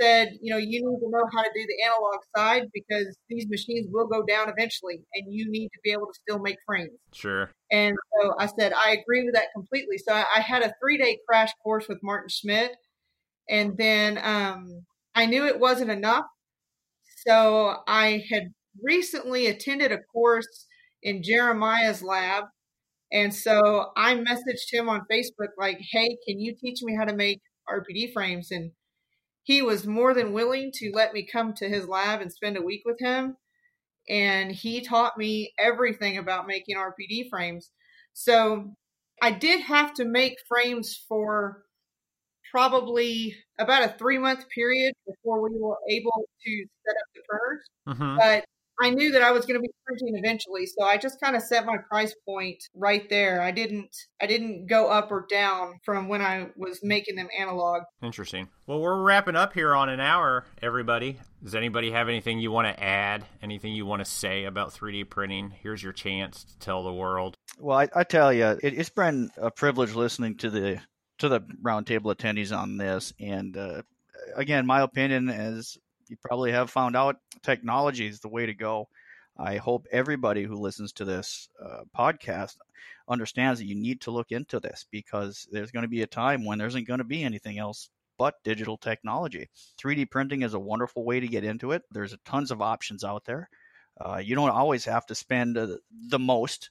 said, 0.00 0.30
you 0.42 0.52
know, 0.52 0.58
you 0.58 0.80
need 0.80 0.98
to 0.98 1.08
know 1.08 1.24
how 1.32 1.42
to 1.42 1.50
do 1.54 1.64
the 1.64 1.84
analog 1.84 2.18
side 2.36 2.64
because 2.74 3.16
these 3.28 3.46
machines 3.48 3.86
will 3.88 4.08
go 4.08 4.24
down 4.24 4.48
eventually 4.48 5.04
and 5.14 5.32
you 5.32 5.48
need 5.48 5.68
to 5.68 5.78
be 5.84 5.92
able 5.92 6.06
to 6.06 6.18
still 6.22 6.40
make 6.40 6.56
frames. 6.66 6.98
Sure. 7.12 7.52
And 7.70 7.96
so 8.18 8.34
I 8.40 8.46
said, 8.46 8.72
I 8.72 8.96
agree 9.00 9.24
with 9.24 9.34
that 9.34 9.52
completely. 9.54 9.96
So 9.96 10.12
I, 10.12 10.24
I 10.38 10.40
had 10.40 10.62
a 10.62 10.72
three 10.82 10.98
day 10.98 11.18
crash 11.28 11.52
course 11.62 11.86
with 11.88 11.98
Martin 12.02 12.30
Schmidt. 12.30 12.72
And 13.48 13.78
then 13.78 14.18
um, 14.24 14.84
I 15.14 15.26
knew 15.26 15.46
it 15.46 15.60
wasn't 15.60 15.92
enough. 15.92 16.24
So 17.28 17.76
I 17.86 18.24
had 18.28 18.48
recently 18.82 19.46
attended 19.46 19.92
a 19.92 20.02
course 20.12 20.66
in 21.00 21.22
Jeremiah's 21.22 22.02
lab. 22.02 22.46
And 23.12 23.34
so 23.34 23.86
I 23.96 24.14
messaged 24.14 24.72
him 24.72 24.88
on 24.88 25.06
Facebook, 25.10 25.48
like, 25.58 25.80
hey, 25.92 26.16
can 26.26 26.38
you 26.38 26.54
teach 26.58 26.82
me 26.82 26.94
how 26.94 27.04
to 27.04 27.14
make 27.14 27.40
RPD 27.68 28.12
frames? 28.12 28.50
And 28.50 28.72
he 29.42 29.62
was 29.62 29.86
more 29.86 30.14
than 30.14 30.32
willing 30.32 30.70
to 30.74 30.92
let 30.94 31.12
me 31.12 31.26
come 31.26 31.54
to 31.54 31.68
his 31.68 31.88
lab 31.88 32.20
and 32.20 32.32
spend 32.32 32.56
a 32.56 32.62
week 32.62 32.82
with 32.84 33.00
him. 33.00 33.36
And 34.08 34.52
he 34.52 34.80
taught 34.80 35.18
me 35.18 35.52
everything 35.58 36.18
about 36.18 36.46
making 36.46 36.76
RPD 36.76 37.28
frames. 37.28 37.70
So 38.12 38.74
I 39.22 39.32
did 39.32 39.60
have 39.62 39.94
to 39.94 40.04
make 40.04 40.36
frames 40.48 41.04
for 41.08 41.64
probably 42.50 43.36
about 43.58 43.84
a 43.84 43.94
three 43.98 44.18
month 44.18 44.44
period 44.48 44.94
before 45.06 45.42
we 45.42 45.50
were 45.58 45.78
able 45.88 46.28
to 46.44 46.64
set 46.86 46.96
up 46.96 47.06
the 47.14 47.20
printers. 47.28 47.66
Mm-hmm. 47.88 48.16
But 48.18 48.44
I 48.80 48.90
knew 48.90 49.12
that 49.12 49.22
I 49.22 49.30
was 49.30 49.44
going 49.44 49.60
to 49.60 49.62
be 49.62 49.70
printing 49.86 50.16
eventually, 50.16 50.66
so 50.66 50.84
I 50.84 50.96
just 50.96 51.20
kind 51.20 51.36
of 51.36 51.42
set 51.42 51.66
my 51.66 51.76
price 51.88 52.14
point 52.26 52.62
right 52.74 53.08
there. 53.10 53.42
I 53.42 53.50
didn't 53.50 53.94
I 54.22 54.26
didn't 54.26 54.66
go 54.66 54.88
up 54.88 55.10
or 55.10 55.26
down 55.28 55.80
from 55.84 56.08
when 56.08 56.22
I 56.22 56.48
was 56.56 56.80
making 56.82 57.16
them 57.16 57.28
analog. 57.38 57.82
Interesting. 58.02 58.48
Well, 58.66 58.80
we're 58.80 59.02
wrapping 59.02 59.36
up 59.36 59.52
here 59.52 59.74
on 59.74 59.90
an 59.90 60.00
hour, 60.00 60.46
everybody. 60.62 61.18
Does 61.42 61.54
anybody 61.54 61.90
have 61.90 62.08
anything 62.08 62.38
you 62.38 62.50
want 62.50 62.68
to 62.68 62.82
add? 62.82 63.24
Anything 63.42 63.74
you 63.74 63.84
want 63.84 64.00
to 64.00 64.10
say 64.10 64.44
about 64.44 64.72
3D 64.72 65.10
printing? 65.10 65.50
Here's 65.50 65.82
your 65.82 65.92
chance 65.92 66.44
to 66.44 66.58
tell 66.58 66.82
the 66.82 66.92
world. 66.92 67.36
Well, 67.58 67.78
I, 67.78 67.88
I 67.94 68.04
tell 68.04 68.32
you, 68.32 68.58
it, 68.62 68.74
it's 68.74 68.90
been 68.90 69.30
a 69.36 69.50
privilege 69.50 69.94
listening 69.94 70.36
to 70.38 70.50
the 70.50 70.80
to 71.18 71.28
the 71.28 71.40
roundtable 71.40 72.14
attendees 72.14 72.56
on 72.56 72.78
this, 72.78 73.12
and 73.20 73.54
uh, 73.56 73.82
again, 74.36 74.66
my 74.66 74.80
opinion 74.80 75.28
is 75.28 75.76
you 76.10 76.16
probably 76.22 76.52
have 76.52 76.70
found 76.70 76.96
out 76.96 77.16
technology 77.42 78.06
is 78.06 78.20
the 78.20 78.28
way 78.28 78.46
to 78.46 78.54
go. 78.54 78.88
I 79.38 79.56
hope 79.56 79.86
everybody 79.90 80.42
who 80.42 80.56
listens 80.56 80.92
to 80.94 81.04
this 81.04 81.48
uh, 81.64 81.82
podcast 81.96 82.56
understands 83.08 83.60
that 83.60 83.66
you 83.66 83.74
need 83.74 84.02
to 84.02 84.10
look 84.10 84.32
into 84.32 84.60
this 84.60 84.84
because 84.90 85.48
there's 85.50 85.70
going 85.70 85.84
to 85.84 85.88
be 85.88 86.02
a 86.02 86.06
time 86.06 86.44
when 86.44 86.58
there 86.58 86.66
isn't 86.66 86.86
going 86.86 86.98
to 86.98 87.04
be 87.04 87.22
anything 87.22 87.58
else 87.58 87.88
but 88.18 88.34
digital 88.44 88.76
technology. 88.76 89.48
3D 89.82 90.10
printing 90.10 90.42
is 90.42 90.52
a 90.52 90.60
wonderful 90.60 91.04
way 91.04 91.20
to 91.20 91.28
get 91.28 91.44
into 91.44 91.72
it. 91.72 91.82
There's 91.90 92.14
tons 92.26 92.50
of 92.50 92.60
options 92.60 93.02
out 93.02 93.24
there. 93.24 93.48
Uh, 93.98 94.18
you 94.18 94.34
don't 94.34 94.50
always 94.50 94.84
have 94.84 95.06
to 95.06 95.14
spend 95.14 95.56
uh, 95.56 95.76
the 96.08 96.18
most 96.18 96.70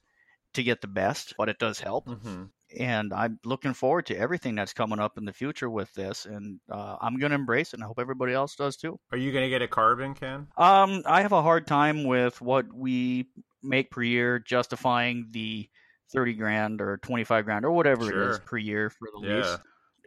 to 0.53 0.63
get 0.63 0.81
the 0.81 0.87
best, 0.87 1.33
but 1.37 1.49
it 1.49 1.57
does 1.57 1.79
help. 1.79 2.07
Mm-hmm. 2.07 2.43
And 2.77 3.13
I'm 3.13 3.39
looking 3.45 3.73
forward 3.73 4.05
to 4.07 4.17
everything 4.17 4.55
that's 4.55 4.73
coming 4.73 4.99
up 4.99 5.17
in 5.17 5.25
the 5.25 5.33
future 5.33 5.69
with 5.69 5.91
this, 5.93 6.25
and 6.25 6.59
uh, 6.71 6.97
I'm 7.01 7.17
going 7.17 7.31
to 7.31 7.35
embrace 7.35 7.73
it. 7.73 7.77
And 7.77 7.83
I 7.83 7.87
hope 7.87 7.99
everybody 7.99 8.33
else 8.33 8.55
does 8.55 8.77
too. 8.77 8.99
Are 9.11 9.17
you 9.17 9.31
going 9.31 9.43
to 9.45 9.49
get 9.49 9.61
a 9.61 9.67
carbon, 9.67 10.13
Ken? 10.13 10.47
Um, 10.57 11.01
I 11.05 11.21
have 11.23 11.31
a 11.31 11.41
hard 11.41 11.65
time 11.65 12.03
with 12.03 12.39
what 12.41 12.71
we 12.71 13.27
make 13.63 13.89
per 13.91 14.03
year 14.03 14.39
justifying 14.39 15.27
the 15.31 15.67
30 16.11 16.33
grand 16.33 16.81
or 16.81 16.97
25 16.97 17.45
grand 17.45 17.65
or 17.65 17.71
whatever 17.71 18.09
it 18.09 18.17
is 18.29 18.39
per 18.45 18.57
year 18.57 18.89
for 18.89 19.07
the 19.13 19.27
Yeah. 19.27 19.35
lease. 19.37 19.57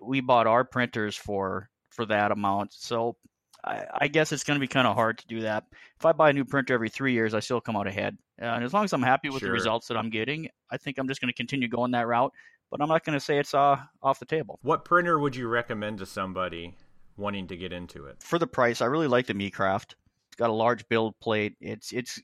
We 0.02 0.20
bought 0.20 0.46
our 0.46 0.64
printers 0.64 1.16
for 1.16 1.68
for 1.90 2.06
that 2.06 2.32
amount, 2.32 2.72
so 2.72 3.16
I, 3.64 3.84
I 4.02 4.08
guess 4.08 4.32
it's 4.32 4.44
going 4.44 4.56
to 4.56 4.60
be 4.60 4.66
kind 4.68 4.86
of 4.86 4.94
hard 4.94 5.18
to 5.18 5.26
do 5.26 5.40
that. 5.42 5.64
If 5.98 6.04
I 6.04 6.12
buy 6.12 6.30
a 6.30 6.32
new 6.32 6.44
printer 6.44 6.74
every 6.74 6.88
three 6.88 7.12
years, 7.12 7.34
I 7.34 7.40
still 7.40 7.60
come 7.60 7.76
out 7.76 7.86
ahead. 7.86 8.16
Uh, 8.40 8.46
and 8.46 8.64
as 8.64 8.72
long 8.72 8.84
as 8.84 8.92
I'm 8.92 9.02
happy 9.02 9.28
with 9.30 9.40
Sure. 9.40 9.48
the 9.48 9.52
results 9.52 9.86
that 9.88 9.96
I'm 9.96 10.10
getting, 10.10 10.48
I 10.70 10.76
think 10.76 10.98
I'm 10.98 11.06
just 11.08 11.20
going 11.20 11.28
to 11.28 11.36
continue 11.36 11.68
going 11.68 11.92
that 11.92 12.06
route. 12.06 12.32
But 12.70 12.80
I'm 12.80 12.88
not 12.88 13.04
going 13.04 13.14
to 13.14 13.20
say 13.20 13.38
it's 13.38 13.54
uh, 13.54 13.78
off 14.02 14.18
the 14.18 14.24
table. 14.24 14.58
What 14.62 14.84
printer 14.84 15.18
would 15.18 15.36
you 15.36 15.46
recommend 15.46 15.98
to 15.98 16.06
somebody 16.06 16.74
wanting 17.16 17.46
to 17.48 17.56
get 17.56 17.72
into 17.72 18.06
it? 18.06 18.16
For 18.22 18.38
the 18.38 18.46
price, 18.46 18.80
I 18.80 18.86
really 18.86 19.06
like 19.08 19.26
the 19.26 19.34
MiiCraft. 19.34 19.94
It's 20.28 20.36
got 20.38 20.48
a 20.48 20.54
large 20.54 20.88
build 20.88 21.18
plate. 21.20 21.54
It's 21.60 21.92
it's 21.92 22.18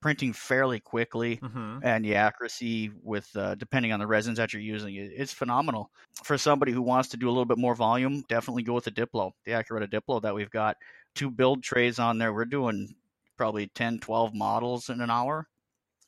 printing 0.00 0.32
fairly 0.32 0.80
quickly. 0.80 1.36
Mm-hmm. 1.36 1.78
and 1.82 2.04
the 2.04 2.14
accuracy 2.16 2.90
with 3.02 3.28
uh, 3.36 3.54
depending 3.54 3.92
on 3.92 4.00
the 4.00 4.06
resins 4.06 4.38
that 4.38 4.52
you're 4.52 4.62
using 4.62 4.94
it's 4.94 5.32
phenomenal. 5.32 5.90
For 6.24 6.38
somebody 6.38 6.72
who 6.72 6.82
wants 6.82 7.10
to 7.10 7.16
do 7.16 7.28
a 7.28 7.30
little 7.30 7.44
bit 7.44 7.58
more 7.58 7.74
volume 7.74 8.24
definitely 8.28 8.62
go 8.62 8.74
with 8.74 8.84
the 8.84 8.90
diplo 8.90 9.32
the 9.44 9.52
Ackuretta 9.52 9.88
diplo 9.88 10.22
that 10.22 10.34
we've 10.34 10.50
got. 10.50 10.76
Two 11.14 11.30
build 11.30 11.62
trays 11.62 11.98
on 11.98 12.18
there 12.18 12.32
we're 12.32 12.44
doing 12.44 12.94
probably 13.36 13.68
10 13.68 14.00
12 14.00 14.34
models 14.34 14.90
in 14.90 15.00
an 15.00 15.10
hour. 15.10 15.46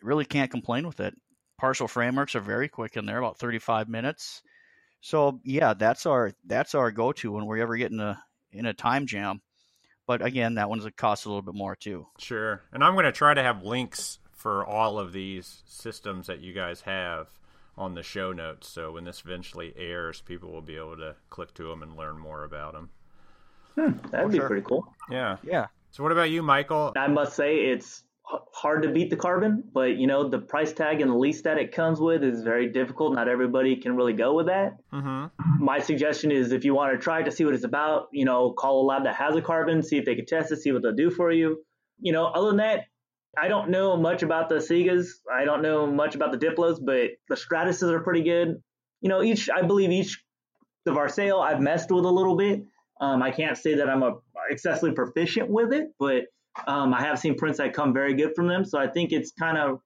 Really 0.02 0.24
can't 0.24 0.50
complain 0.50 0.86
with 0.86 1.00
it. 1.00 1.14
Partial 1.58 1.88
frameworks 1.88 2.34
are 2.34 2.40
very 2.40 2.68
quick 2.68 2.96
in 2.96 3.06
there 3.06 3.18
about 3.18 3.38
35 3.38 3.88
minutes. 3.88 4.42
So 5.00 5.40
yeah 5.44 5.74
that's 5.74 6.06
our 6.06 6.32
that's 6.46 6.74
our 6.74 6.90
go-to 6.90 7.32
when 7.32 7.46
we're 7.46 7.58
ever 7.58 7.76
getting 7.76 8.00
a 8.00 8.22
in 8.52 8.66
a 8.66 8.74
time 8.74 9.06
jam 9.06 9.40
but 10.18 10.26
again 10.26 10.54
that 10.54 10.68
one's 10.68 10.86
costs 10.96 11.24
a 11.24 11.28
little 11.28 11.42
bit 11.42 11.54
more 11.54 11.74
too 11.74 12.06
Sure. 12.18 12.62
And 12.72 12.84
I'm 12.84 12.92
going 12.92 13.04
to 13.04 13.12
try 13.12 13.34
to 13.34 13.42
have 13.42 13.62
links 13.62 14.18
for 14.32 14.64
all 14.64 14.98
of 14.98 15.12
these 15.12 15.62
systems 15.66 16.26
that 16.26 16.40
you 16.40 16.52
guys 16.52 16.82
have 16.82 17.28
on 17.76 17.94
the 17.94 18.02
show 18.02 18.32
notes. 18.32 18.68
So 18.68 18.92
when 18.92 19.04
this 19.04 19.22
eventually 19.24 19.72
airs, 19.76 20.20
people 20.20 20.50
will 20.50 20.62
be 20.62 20.76
able 20.76 20.96
to 20.98 21.16
click 21.30 21.54
to 21.54 21.64
them 21.64 21.82
and 21.82 21.96
learn 21.96 22.18
more 22.18 22.44
about 22.44 22.74
them. 22.74 22.90
Hmm, 23.74 24.06
that'd 24.10 24.30
be 24.30 24.38
sure. 24.38 24.48
pretty 24.48 24.62
cool. 24.62 24.86
Yeah. 25.10 25.36
yeah 25.42 25.66
So 25.90 26.02
what 26.02 26.12
about 26.12 26.30
you, 26.30 26.42
Michael? 26.42 26.92
I 26.96 27.06
must 27.08 27.34
say 27.34 27.66
it's 27.66 28.02
h- 28.02 28.04
hard 28.24 28.82
to 28.82 28.88
beat 28.88 29.10
the 29.10 29.16
carbon, 29.16 29.64
but 29.72 29.96
you 29.96 30.06
know 30.06 30.28
the 30.28 30.38
price 30.38 30.72
tag 30.72 31.00
and 31.00 31.10
the 31.10 31.16
lease 31.16 31.42
that 31.42 31.58
it 31.58 31.72
comes 31.72 32.00
with 32.00 32.22
is 32.22 32.42
very 32.42 32.68
difficult. 32.68 33.14
Not 33.14 33.28
everybody 33.28 33.76
can 33.76 33.96
really 33.96 34.12
go 34.12 34.34
with 34.34 34.46
that. 34.46 34.76
Mm-hmm. 34.92 35.64
My 35.64 35.80
suggestion 35.80 36.30
is 36.30 36.52
if 36.52 36.64
you 36.64 36.74
want 36.74 36.92
to 36.92 36.98
try 36.98 37.22
to 37.22 37.30
see 37.30 37.44
what 37.44 37.54
it's 37.54 37.64
about, 37.64 38.08
you 38.12 38.24
know, 38.24 38.52
call 38.52 38.82
a 38.82 38.86
lab 38.86 39.04
that 39.04 39.16
has 39.16 39.34
a 39.36 39.42
carbon, 39.42 39.82
see 39.82 39.98
if 39.98 40.04
they 40.04 40.14
can 40.14 40.26
test 40.26 40.52
it, 40.52 40.60
see 40.60 40.72
what 40.72 40.82
they'll 40.82 40.92
do 40.92 41.10
for 41.10 41.30
you. 41.30 41.62
You 42.00 42.12
know, 42.12 42.26
other 42.26 42.48
than 42.48 42.58
that, 42.58 42.84
I 43.36 43.48
don't 43.48 43.70
know 43.70 43.96
much 43.96 44.22
about 44.22 44.48
the 44.48 44.56
Asigas. 44.56 45.08
I 45.32 45.44
don't 45.44 45.62
know 45.62 45.86
much 45.86 46.14
about 46.14 46.32
the 46.32 46.38
Diplos, 46.38 46.78
but 46.84 47.10
the 47.28 47.34
Stratasys 47.34 47.90
are 47.90 48.00
pretty 48.00 48.22
good. 48.22 48.62
You 49.00 49.08
know, 49.08 49.22
each 49.22 49.50
I 49.50 49.62
believe 49.62 49.90
each 49.90 50.22
the 50.84 50.92
Varseo 50.92 51.40
I've 51.40 51.60
messed 51.60 51.90
with 51.90 52.04
a 52.04 52.10
little 52.10 52.36
bit. 52.36 52.62
Um, 53.00 53.22
I 53.22 53.30
can't 53.30 53.56
say 53.56 53.74
that 53.76 53.88
I'm 53.88 54.02
a 54.02 54.16
excessively 54.50 54.92
proficient 54.92 55.48
with 55.48 55.72
it, 55.72 55.88
but 55.98 56.24
um, 56.66 56.94
I 56.94 57.02
have 57.02 57.18
seen 57.18 57.36
prints 57.36 57.58
that 57.58 57.72
come 57.72 57.92
very 57.92 58.14
good 58.14 58.34
from 58.34 58.46
them. 58.46 58.64
So 58.64 58.78
I 58.78 58.88
think 58.88 59.12
it's 59.12 59.32
kind 59.32 59.58
of 59.58 59.80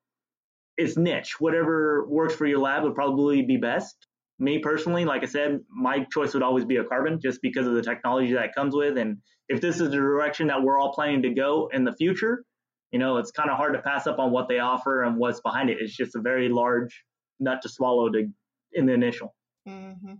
it's 0.76 0.96
niche. 0.96 1.36
Whatever 1.38 2.06
works 2.08 2.34
for 2.34 2.46
your 2.46 2.58
lab 2.58 2.82
would 2.82 2.94
probably 2.94 3.42
be 3.42 3.56
best. 3.56 3.94
Me 4.38 4.58
personally, 4.58 5.06
like 5.06 5.22
I 5.22 5.26
said, 5.26 5.60
my 5.70 6.06
choice 6.12 6.34
would 6.34 6.42
always 6.42 6.66
be 6.66 6.76
a 6.76 6.84
carbon 6.84 7.18
just 7.20 7.40
because 7.40 7.66
of 7.66 7.74
the 7.74 7.82
technology 7.82 8.34
that 8.34 8.44
it 8.44 8.54
comes 8.54 8.74
with. 8.74 8.98
And 8.98 9.18
if 9.48 9.62
this 9.62 9.80
is 9.80 9.90
the 9.90 9.96
direction 9.96 10.48
that 10.48 10.62
we're 10.62 10.78
all 10.78 10.92
planning 10.92 11.22
to 11.22 11.30
go 11.30 11.70
in 11.72 11.84
the 11.84 11.92
future, 11.92 12.44
you 12.90 12.98
know, 12.98 13.16
it's 13.16 13.30
kind 13.30 13.48
of 13.48 13.56
hard 13.56 13.72
to 13.72 13.80
pass 13.80 14.06
up 14.06 14.18
on 14.18 14.30
what 14.30 14.48
they 14.48 14.58
offer 14.58 15.02
and 15.02 15.16
what's 15.16 15.40
behind 15.40 15.70
it. 15.70 15.78
It's 15.80 15.96
just 15.96 16.14
a 16.14 16.20
very 16.20 16.50
large 16.50 17.04
nut 17.40 17.62
to 17.62 17.68
swallow 17.70 18.10
to 18.10 18.28
in 18.72 18.86
the 18.86 18.92
initial. 18.92 19.34
Mm-hmm. 19.66 20.14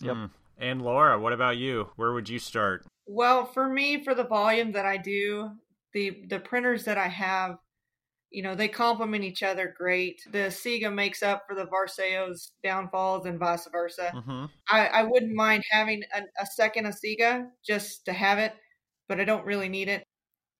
Yep. 0.00 0.16
Mm. 0.16 0.30
And 0.58 0.82
Laura, 0.82 1.18
what 1.20 1.32
about 1.32 1.56
you? 1.56 1.90
Where 1.94 2.12
would 2.12 2.28
you 2.28 2.40
start? 2.40 2.84
Well, 3.10 3.46
for 3.46 3.66
me, 3.66 4.04
for 4.04 4.14
the 4.14 4.24
volume 4.24 4.72
that 4.72 4.84
I 4.84 4.98
do, 4.98 5.52
the 5.94 6.24
the 6.28 6.38
printers 6.38 6.84
that 6.84 6.98
I 6.98 7.08
have, 7.08 7.56
you 8.30 8.42
know, 8.42 8.54
they 8.54 8.68
complement 8.68 9.24
each 9.24 9.42
other 9.42 9.74
great. 9.76 10.20
The 10.30 10.38
Asiga 10.38 10.92
makes 10.92 11.22
up 11.22 11.44
for 11.48 11.54
the 11.54 11.64
Varseo's 11.66 12.52
downfalls 12.62 13.24
and 13.24 13.38
vice 13.38 13.66
versa. 13.72 14.12
Mm-hmm. 14.14 14.44
I, 14.70 14.86
I 14.88 15.02
wouldn't 15.04 15.34
mind 15.34 15.64
having 15.70 16.02
a, 16.14 16.20
a 16.38 16.46
second 16.46 16.84
Asiga 16.84 17.46
just 17.66 18.04
to 18.04 18.12
have 18.12 18.38
it, 18.38 18.52
but 19.08 19.18
I 19.18 19.24
don't 19.24 19.46
really 19.46 19.70
need 19.70 19.88
it. 19.88 20.04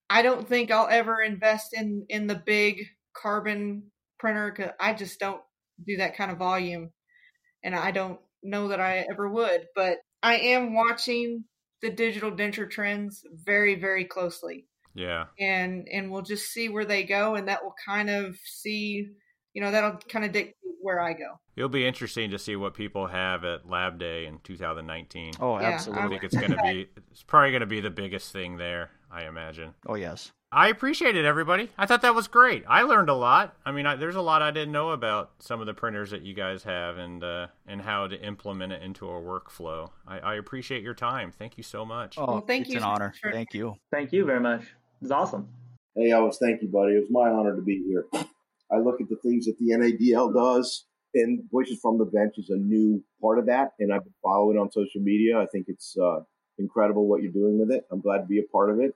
I 0.09 0.23
don't 0.23 0.49
think 0.49 0.71
I'll 0.71 0.89
ever 0.89 1.21
invest 1.21 1.75
in 1.75 2.07
in 2.09 2.29
the 2.29 2.43
big 2.47 2.83
carbon 3.13 3.91
printer 4.19 4.51
because 4.57 4.73
I 4.81 4.95
just 4.95 5.21
don't 5.21 5.43
do 5.87 5.99
that 5.99 6.17
kind 6.17 6.31
of 6.31 6.39
volume, 6.39 6.93
and 7.63 7.75
I 7.75 7.91
don't 7.91 8.21
know 8.43 8.69
that 8.69 8.81
I 8.81 9.05
ever 9.11 9.29
would. 9.29 9.67
But 9.77 9.99
I 10.23 10.37
am 10.39 10.75
watching 10.75 11.45
the 11.83 11.91
digital 11.91 12.31
denture 12.31 12.69
trends 12.71 13.25
very 13.45 13.75
very 13.75 14.05
closely, 14.05 14.67
Yeah. 14.95 15.27
and 15.39 15.89
and 15.93 16.11
we'll 16.11 16.23
just 16.23 16.53
see 16.53 16.69
where 16.69 16.85
they 16.85 17.05
go, 17.05 17.35
and 17.35 17.49
that 17.49 17.63
will 17.63 17.75
kind 17.87 18.11
of 18.11 18.37
see, 18.45 19.09
you 19.55 19.63
know, 19.63 19.71
that'll 19.71 19.99
kind 20.09 20.25
of 20.25 20.33
dictate 20.33 20.55
where 20.81 21.01
I 21.01 21.13
go. 21.13 21.39
It'll 21.57 21.69
be 21.69 21.87
interesting 21.87 22.31
to 22.31 22.39
see 22.39 22.55
what 22.55 22.75
people 22.75 23.09
have 23.09 23.45
at 23.45 23.69
Lab 23.69 23.99
Day 23.99 24.27
in 24.27 24.39
2019. 24.45 25.35
Oh, 25.41 25.59
Yeah, 25.59 25.69
I 25.69 25.73
absolutely. 25.73 26.09
think 26.09 26.23
it's 26.25 26.37
going 26.37 26.53
to 26.53 26.63
be 26.63 26.89
it's 27.11 27.23
probably 27.25 27.51
going 27.51 27.61
to 27.61 27.67
be 27.67 27.81
the 27.81 27.91
biggest 27.91 28.33
thing 28.33 28.57
there, 28.59 28.91
I 29.11 29.25
imagine. 29.27 29.75
Oh, 29.87 29.95
yes. 29.95 30.31
I 30.51 30.69
appreciate 30.69 31.15
it, 31.15 31.27
everybody. 31.27 31.69
I 31.77 31.85
thought 31.85 32.01
that 32.03 32.15
was 32.15 32.27
great. 32.27 32.65
I 32.67 32.83
learned 32.83 33.11
a 33.11 33.15
lot. 33.15 33.55
I 33.67 33.73
mean, 33.73 33.85
I, 33.87 33.97
there's 33.97 34.17
a 34.17 34.23
lot 34.23 34.41
I 34.41 34.51
didn't 34.51 34.73
know 34.73 34.91
about 34.91 35.31
some 35.41 35.61
of 35.61 35.67
the 35.67 35.75
printers 35.75 36.11
that 36.11 36.23
you 36.23 36.33
guys 36.33 36.63
have 36.65 36.97
and 36.97 37.23
uh, 37.23 37.49
and 37.67 37.83
how 37.83 38.07
to 38.07 38.19
implement 38.19 38.73
it 38.73 38.83
into 38.83 39.07
a 39.07 39.21
workflow. 39.21 39.91
I, 40.07 40.19
I 40.21 40.35
appreciate 40.37 40.83
your 40.83 40.95
time. 40.95 41.33
Thank 41.33 41.59
you 41.59 41.63
so 41.63 41.85
much. 41.85 42.17
Oh, 42.17 42.25
Well, 42.27 42.41
thank 42.41 42.63
it's 42.63 42.71
you 42.71 42.77
It's 42.77 42.85
an 42.85 42.91
honor. 42.91 43.13
for- 43.21 43.31
Thank 43.31 43.53
you. 43.53 43.75
Thank 43.93 44.13
you 44.13 44.25
very 44.25 44.41
much. 44.41 44.65
It's 45.03 45.11
awesome. 45.11 45.49
Hey, 45.95 46.11
Elvis, 46.11 46.37
thank 46.41 46.63
you, 46.63 46.69
buddy. 46.69 46.93
It 46.93 47.01
was 47.01 47.11
my 47.11 47.29
honor 47.29 47.55
to 47.55 47.63
be 47.63 47.83
here. 47.87 48.07
I 48.73 48.79
look 48.79 49.01
at 49.03 49.09
the 49.11 49.17
things 49.23 49.45
that 49.47 49.57
the 49.59 49.73
NADL 49.75 50.33
does, 50.35 50.87
and 51.15 51.43
Voices 51.51 51.79
from 51.83 51.99
the 51.99 52.05
Bench 52.07 52.35
is 52.39 52.49
a 52.51 52.57
new 52.57 53.03
part 53.21 53.39
of 53.39 53.47
that, 53.47 53.73
and 53.81 53.93
I've 53.93 54.05
been 54.05 54.15
following 54.23 54.59
on 54.59 54.71
social 54.71 55.01
media. 55.03 55.39
I 55.39 55.47
think 55.53 55.67
it's 55.69 55.95
uh, 56.03 56.21
incredible 56.59 57.07
what 57.07 57.23
you're 57.23 57.33
doing 57.33 57.59
with 57.59 57.71
it. 57.71 57.87
I'm 57.91 58.01
glad 58.01 58.19
to 58.19 58.27
be 58.27 58.39
a 58.39 58.43
part 58.43 58.71
of 58.71 58.81
it, 58.81 58.95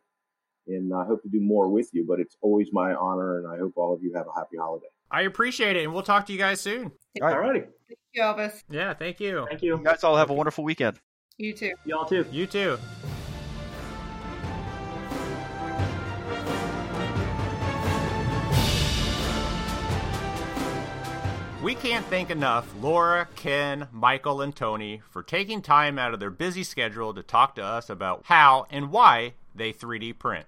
and 0.66 0.92
I 0.94 1.04
hope 1.04 1.22
to 1.22 1.28
do 1.28 1.40
more 1.40 1.68
with 1.68 1.90
you, 1.92 2.04
but 2.06 2.20
it's 2.20 2.36
always 2.40 2.68
my 2.72 2.94
honor, 2.94 3.38
and 3.38 3.46
I 3.46 3.58
hope 3.58 3.72
all 3.76 3.94
of 3.94 4.02
you 4.02 4.12
have 4.14 4.26
a 4.26 4.38
happy 4.38 4.56
holiday. 4.56 4.86
I 5.10 5.22
appreciate 5.22 5.76
it, 5.76 5.84
and 5.84 5.92
we'll 5.92 6.02
talk 6.02 6.26
to 6.26 6.32
you 6.32 6.38
guys 6.38 6.60
soon. 6.60 6.92
All 7.20 7.28
right. 7.28 7.36
Alrighty. 7.36 7.66
Thank 7.88 7.98
you, 8.12 8.22
Elvis. 8.22 8.62
Yeah, 8.70 8.94
thank 8.94 9.20
you. 9.20 9.46
Thank 9.48 9.62
you. 9.62 9.76
You 9.76 9.84
guys 9.84 10.02
all 10.04 10.16
have 10.16 10.30
a 10.30 10.34
wonderful 10.34 10.64
weekend. 10.64 11.00
You 11.36 11.52
too. 11.52 11.72
Y'all 11.84 12.06
too. 12.06 12.24
You 12.30 12.46
too. 12.46 12.78
We 21.62 21.76
can't 21.76 22.04
thank 22.06 22.30
enough 22.30 22.68
Laura, 22.80 23.28
Ken, 23.36 23.86
Michael, 23.92 24.40
and 24.40 24.54
Tony 24.54 25.00
for 25.10 25.22
taking 25.22 25.62
time 25.62 25.96
out 25.96 26.12
of 26.12 26.18
their 26.18 26.28
busy 26.28 26.64
schedule 26.64 27.14
to 27.14 27.22
talk 27.22 27.54
to 27.54 27.62
us 27.62 27.88
about 27.88 28.22
how 28.24 28.66
and 28.68 28.90
why 28.90 29.34
they 29.54 29.72
3D 29.72 30.18
print. 30.18 30.46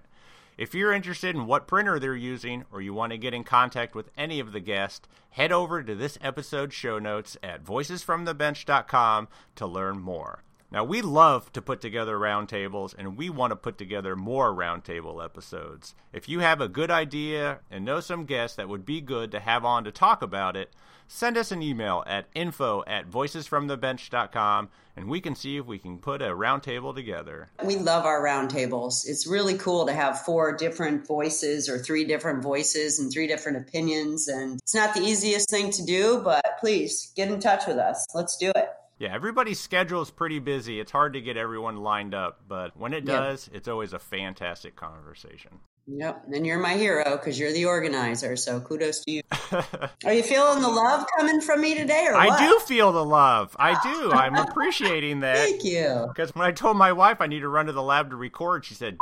If 0.57 0.75
you're 0.75 0.91
interested 0.91 1.33
in 1.33 1.47
what 1.47 1.67
printer 1.67 1.99
they're 1.99 2.17
using 2.17 2.65
or 2.69 2.81
you 2.81 2.93
want 2.93 3.13
to 3.13 3.17
get 3.17 3.33
in 3.33 3.45
contact 3.45 3.95
with 3.95 4.11
any 4.17 4.41
of 4.41 4.51
the 4.51 4.59
guests, 4.59 5.07
head 5.29 5.53
over 5.53 5.81
to 5.81 5.95
this 5.95 6.17
episode's 6.19 6.75
show 6.75 6.99
notes 6.99 7.37
at 7.41 7.63
voicesfromthebench.com 7.63 9.29
to 9.55 9.65
learn 9.65 9.99
more. 9.99 10.43
Now, 10.71 10.83
we 10.83 11.01
love 11.01 11.53
to 11.53 11.61
put 11.61 11.79
together 11.79 12.17
roundtables, 12.17 12.95
and 12.97 13.17
we 13.17 13.29
want 13.29 13.51
to 13.51 13.55
put 13.55 13.77
together 13.77 14.15
more 14.15 14.53
roundtable 14.53 15.23
episodes. 15.23 15.95
If 16.11 16.27
you 16.27 16.39
have 16.39 16.59
a 16.59 16.67
good 16.67 16.91
idea 16.91 17.59
and 17.69 17.85
know 17.85 17.99
some 17.99 18.25
guests 18.25 18.57
that 18.57 18.67
would 18.67 18.85
be 18.85 18.99
good 18.99 19.31
to 19.31 19.39
have 19.39 19.63
on 19.63 19.83
to 19.83 19.91
talk 19.91 20.21
about 20.21 20.57
it, 20.57 20.73
send 21.07 21.37
us 21.37 21.51
an 21.51 21.61
email 21.61 22.03
at 22.07 22.25
info 22.33 22.83
at 22.87 23.09
voicesfromthebench.com, 23.09 24.69
and 24.97 25.07
we 25.07 25.21
can 25.21 25.35
see 25.35 25.57
if 25.57 25.65
we 25.65 25.77
can 25.77 25.99
put 25.99 26.21
a 26.21 26.29
roundtable 26.29 26.95
together. 26.95 27.47
We 27.63 27.75
love 27.75 28.05
our 28.05 28.23
roundtables. 28.23 29.07
It's 29.07 29.27
really 29.27 29.57
cool 29.57 29.85
to 29.85 29.93
have 29.93 30.21
four 30.21 30.55
different 30.55 31.05
voices 31.05 31.69
or 31.69 31.77
three 31.77 32.05
different 32.05 32.41
voices 32.41 32.99
and 32.99 33.11
three 33.11 33.27
different 33.27 33.57
opinions. 33.59 34.27
And 34.27 34.59
it's 34.63 34.75
not 34.75 34.95
the 34.95 35.01
easiest 35.01 35.49
thing 35.49 35.69
to 35.71 35.85
do, 35.85 36.21
but 36.23 36.43
please 36.59 37.11
get 37.15 37.29
in 37.29 37.39
touch 37.39 37.67
with 37.67 37.77
us. 37.77 38.05
Let's 38.15 38.37
do 38.37 38.51
it. 38.55 38.64
Yeah, 38.97 39.13
everybody's 39.13 39.59
schedule 39.59 40.01
is 40.01 40.09
pretty 40.09 40.39
busy. 40.39 40.79
It's 40.79 40.91
hard 40.91 41.13
to 41.13 41.21
get 41.21 41.35
everyone 41.35 41.77
lined 41.77 42.13
up, 42.13 42.39
but 42.47 42.77
when 42.77 42.93
it 42.93 43.03
does, 43.03 43.49
it's 43.53 43.67
always 43.67 43.91
a 43.91 43.99
fantastic 43.99 44.75
conversation. 44.77 45.59
Yep. 45.87 46.23
And 46.33 46.47
you're 46.47 46.59
my 46.59 46.75
hero 46.75 47.17
because 47.17 47.37
you're 47.37 47.51
the 47.51 47.65
organizer. 47.65 48.35
So 48.35 48.59
kudos 48.59 49.01
to 49.01 49.11
you. 49.11 49.21
Are 50.05 50.13
you 50.13 50.23
feeling 50.23 50.61
the 50.61 50.69
love 50.69 51.05
coming 51.17 51.41
from 51.41 51.61
me 51.61 51.75
today 51.75 52.07
or 52.09 52.15
I 52.15 52.27
what? 52.27 52.39
do 52.39 52.59
feel 52.65 52.91
the 52.91 53.05
love. 53.05 53.55
I 53.59 53.79
do. 53.83 54.11
I'm 54.13 54.35
appreciating 54.35 55.19
that. 55.19 55.37
Thank 55.37 55.63
you. 55.63 56.05
Because 56.07 56.33
when 56.33 56.47
I 56.47 56.51
told 56.51 56.77
my 56.77 56.91
wife 56.91 57.21
I 57.21 57.27
need 57.27 57.41
to 57.41 57.49
run 57.49 57.67
to 57.67 57.71
the 57.71 57.83
lab 57.83 58.09
to 58.09 58.15
record, 58.15 58.65
she 58.65 58.73
said, 58.73 58.97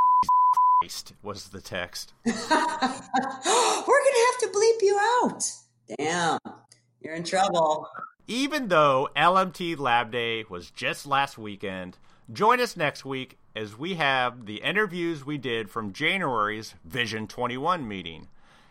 Christ, 0.81 1.13
was 1.23 1.49
the 1.49 1.61
text. 1.61 2.13
We're 2.25 2.33
going 2.33 2.47
to 2.49 4.31
have 4.31 4.39
to 4.41 4.47
bleep 4.47 4.81
you 4.81 4.99
out. 5.23 5.43
Damn. 5.97 6.39
You're 7.01 7.15
in 7.15 7.23
trouble. 7.23 7.87
Even 8.27 8.69
though 8.69 9.09
LMT 9.17 9.77
Lab 9.77 10.11
Day 10.11 10.45
was 10.49 10.71
just 10.71 11.05
last 11.05 11.37
weekend, 11.37 11.97
join 12.31 12.61
us 12.61 12.77
next 12.77 13.03
week 13.03 13.37
as 13.53 13.77
we 13.77 13.95
have 13.95 14.45
the 14.45 14.61
interviews 14.63 15.25
we 15.25 15.37
did 15.37 15.69
from 15.69 15.91
January's 15.91 16.73
Vision 16.85 17.27
21 17.27 17.85
meeting. 17.85 18.29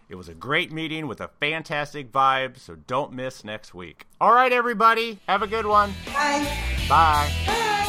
It 0.09 0.15
was 0.15 0.29
a 0.29 0.35
great 0.35 0.73
meeting 0.73 1.07
with 1.07 1.21
a 1.21 1.29
fantastic 1.41 2.11
vibe, 2.11 2.59
so 2.59 2.77
don't 2.87 3.13
miss 3.13 3.45
next 3.45 3.75
week. 3.75 4.07
All 4.21 4.33
right, 4.33 4.53
everybody, 4.53 5.19
have 5.29 5.43
a 5.43 5.47
good 5.47 5.67
one. 5.67 5.93
Bye. 6.07 6.47
Bye. 6.89 7.31
Bye. 7.47 7.82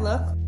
Look? 0.00 0.47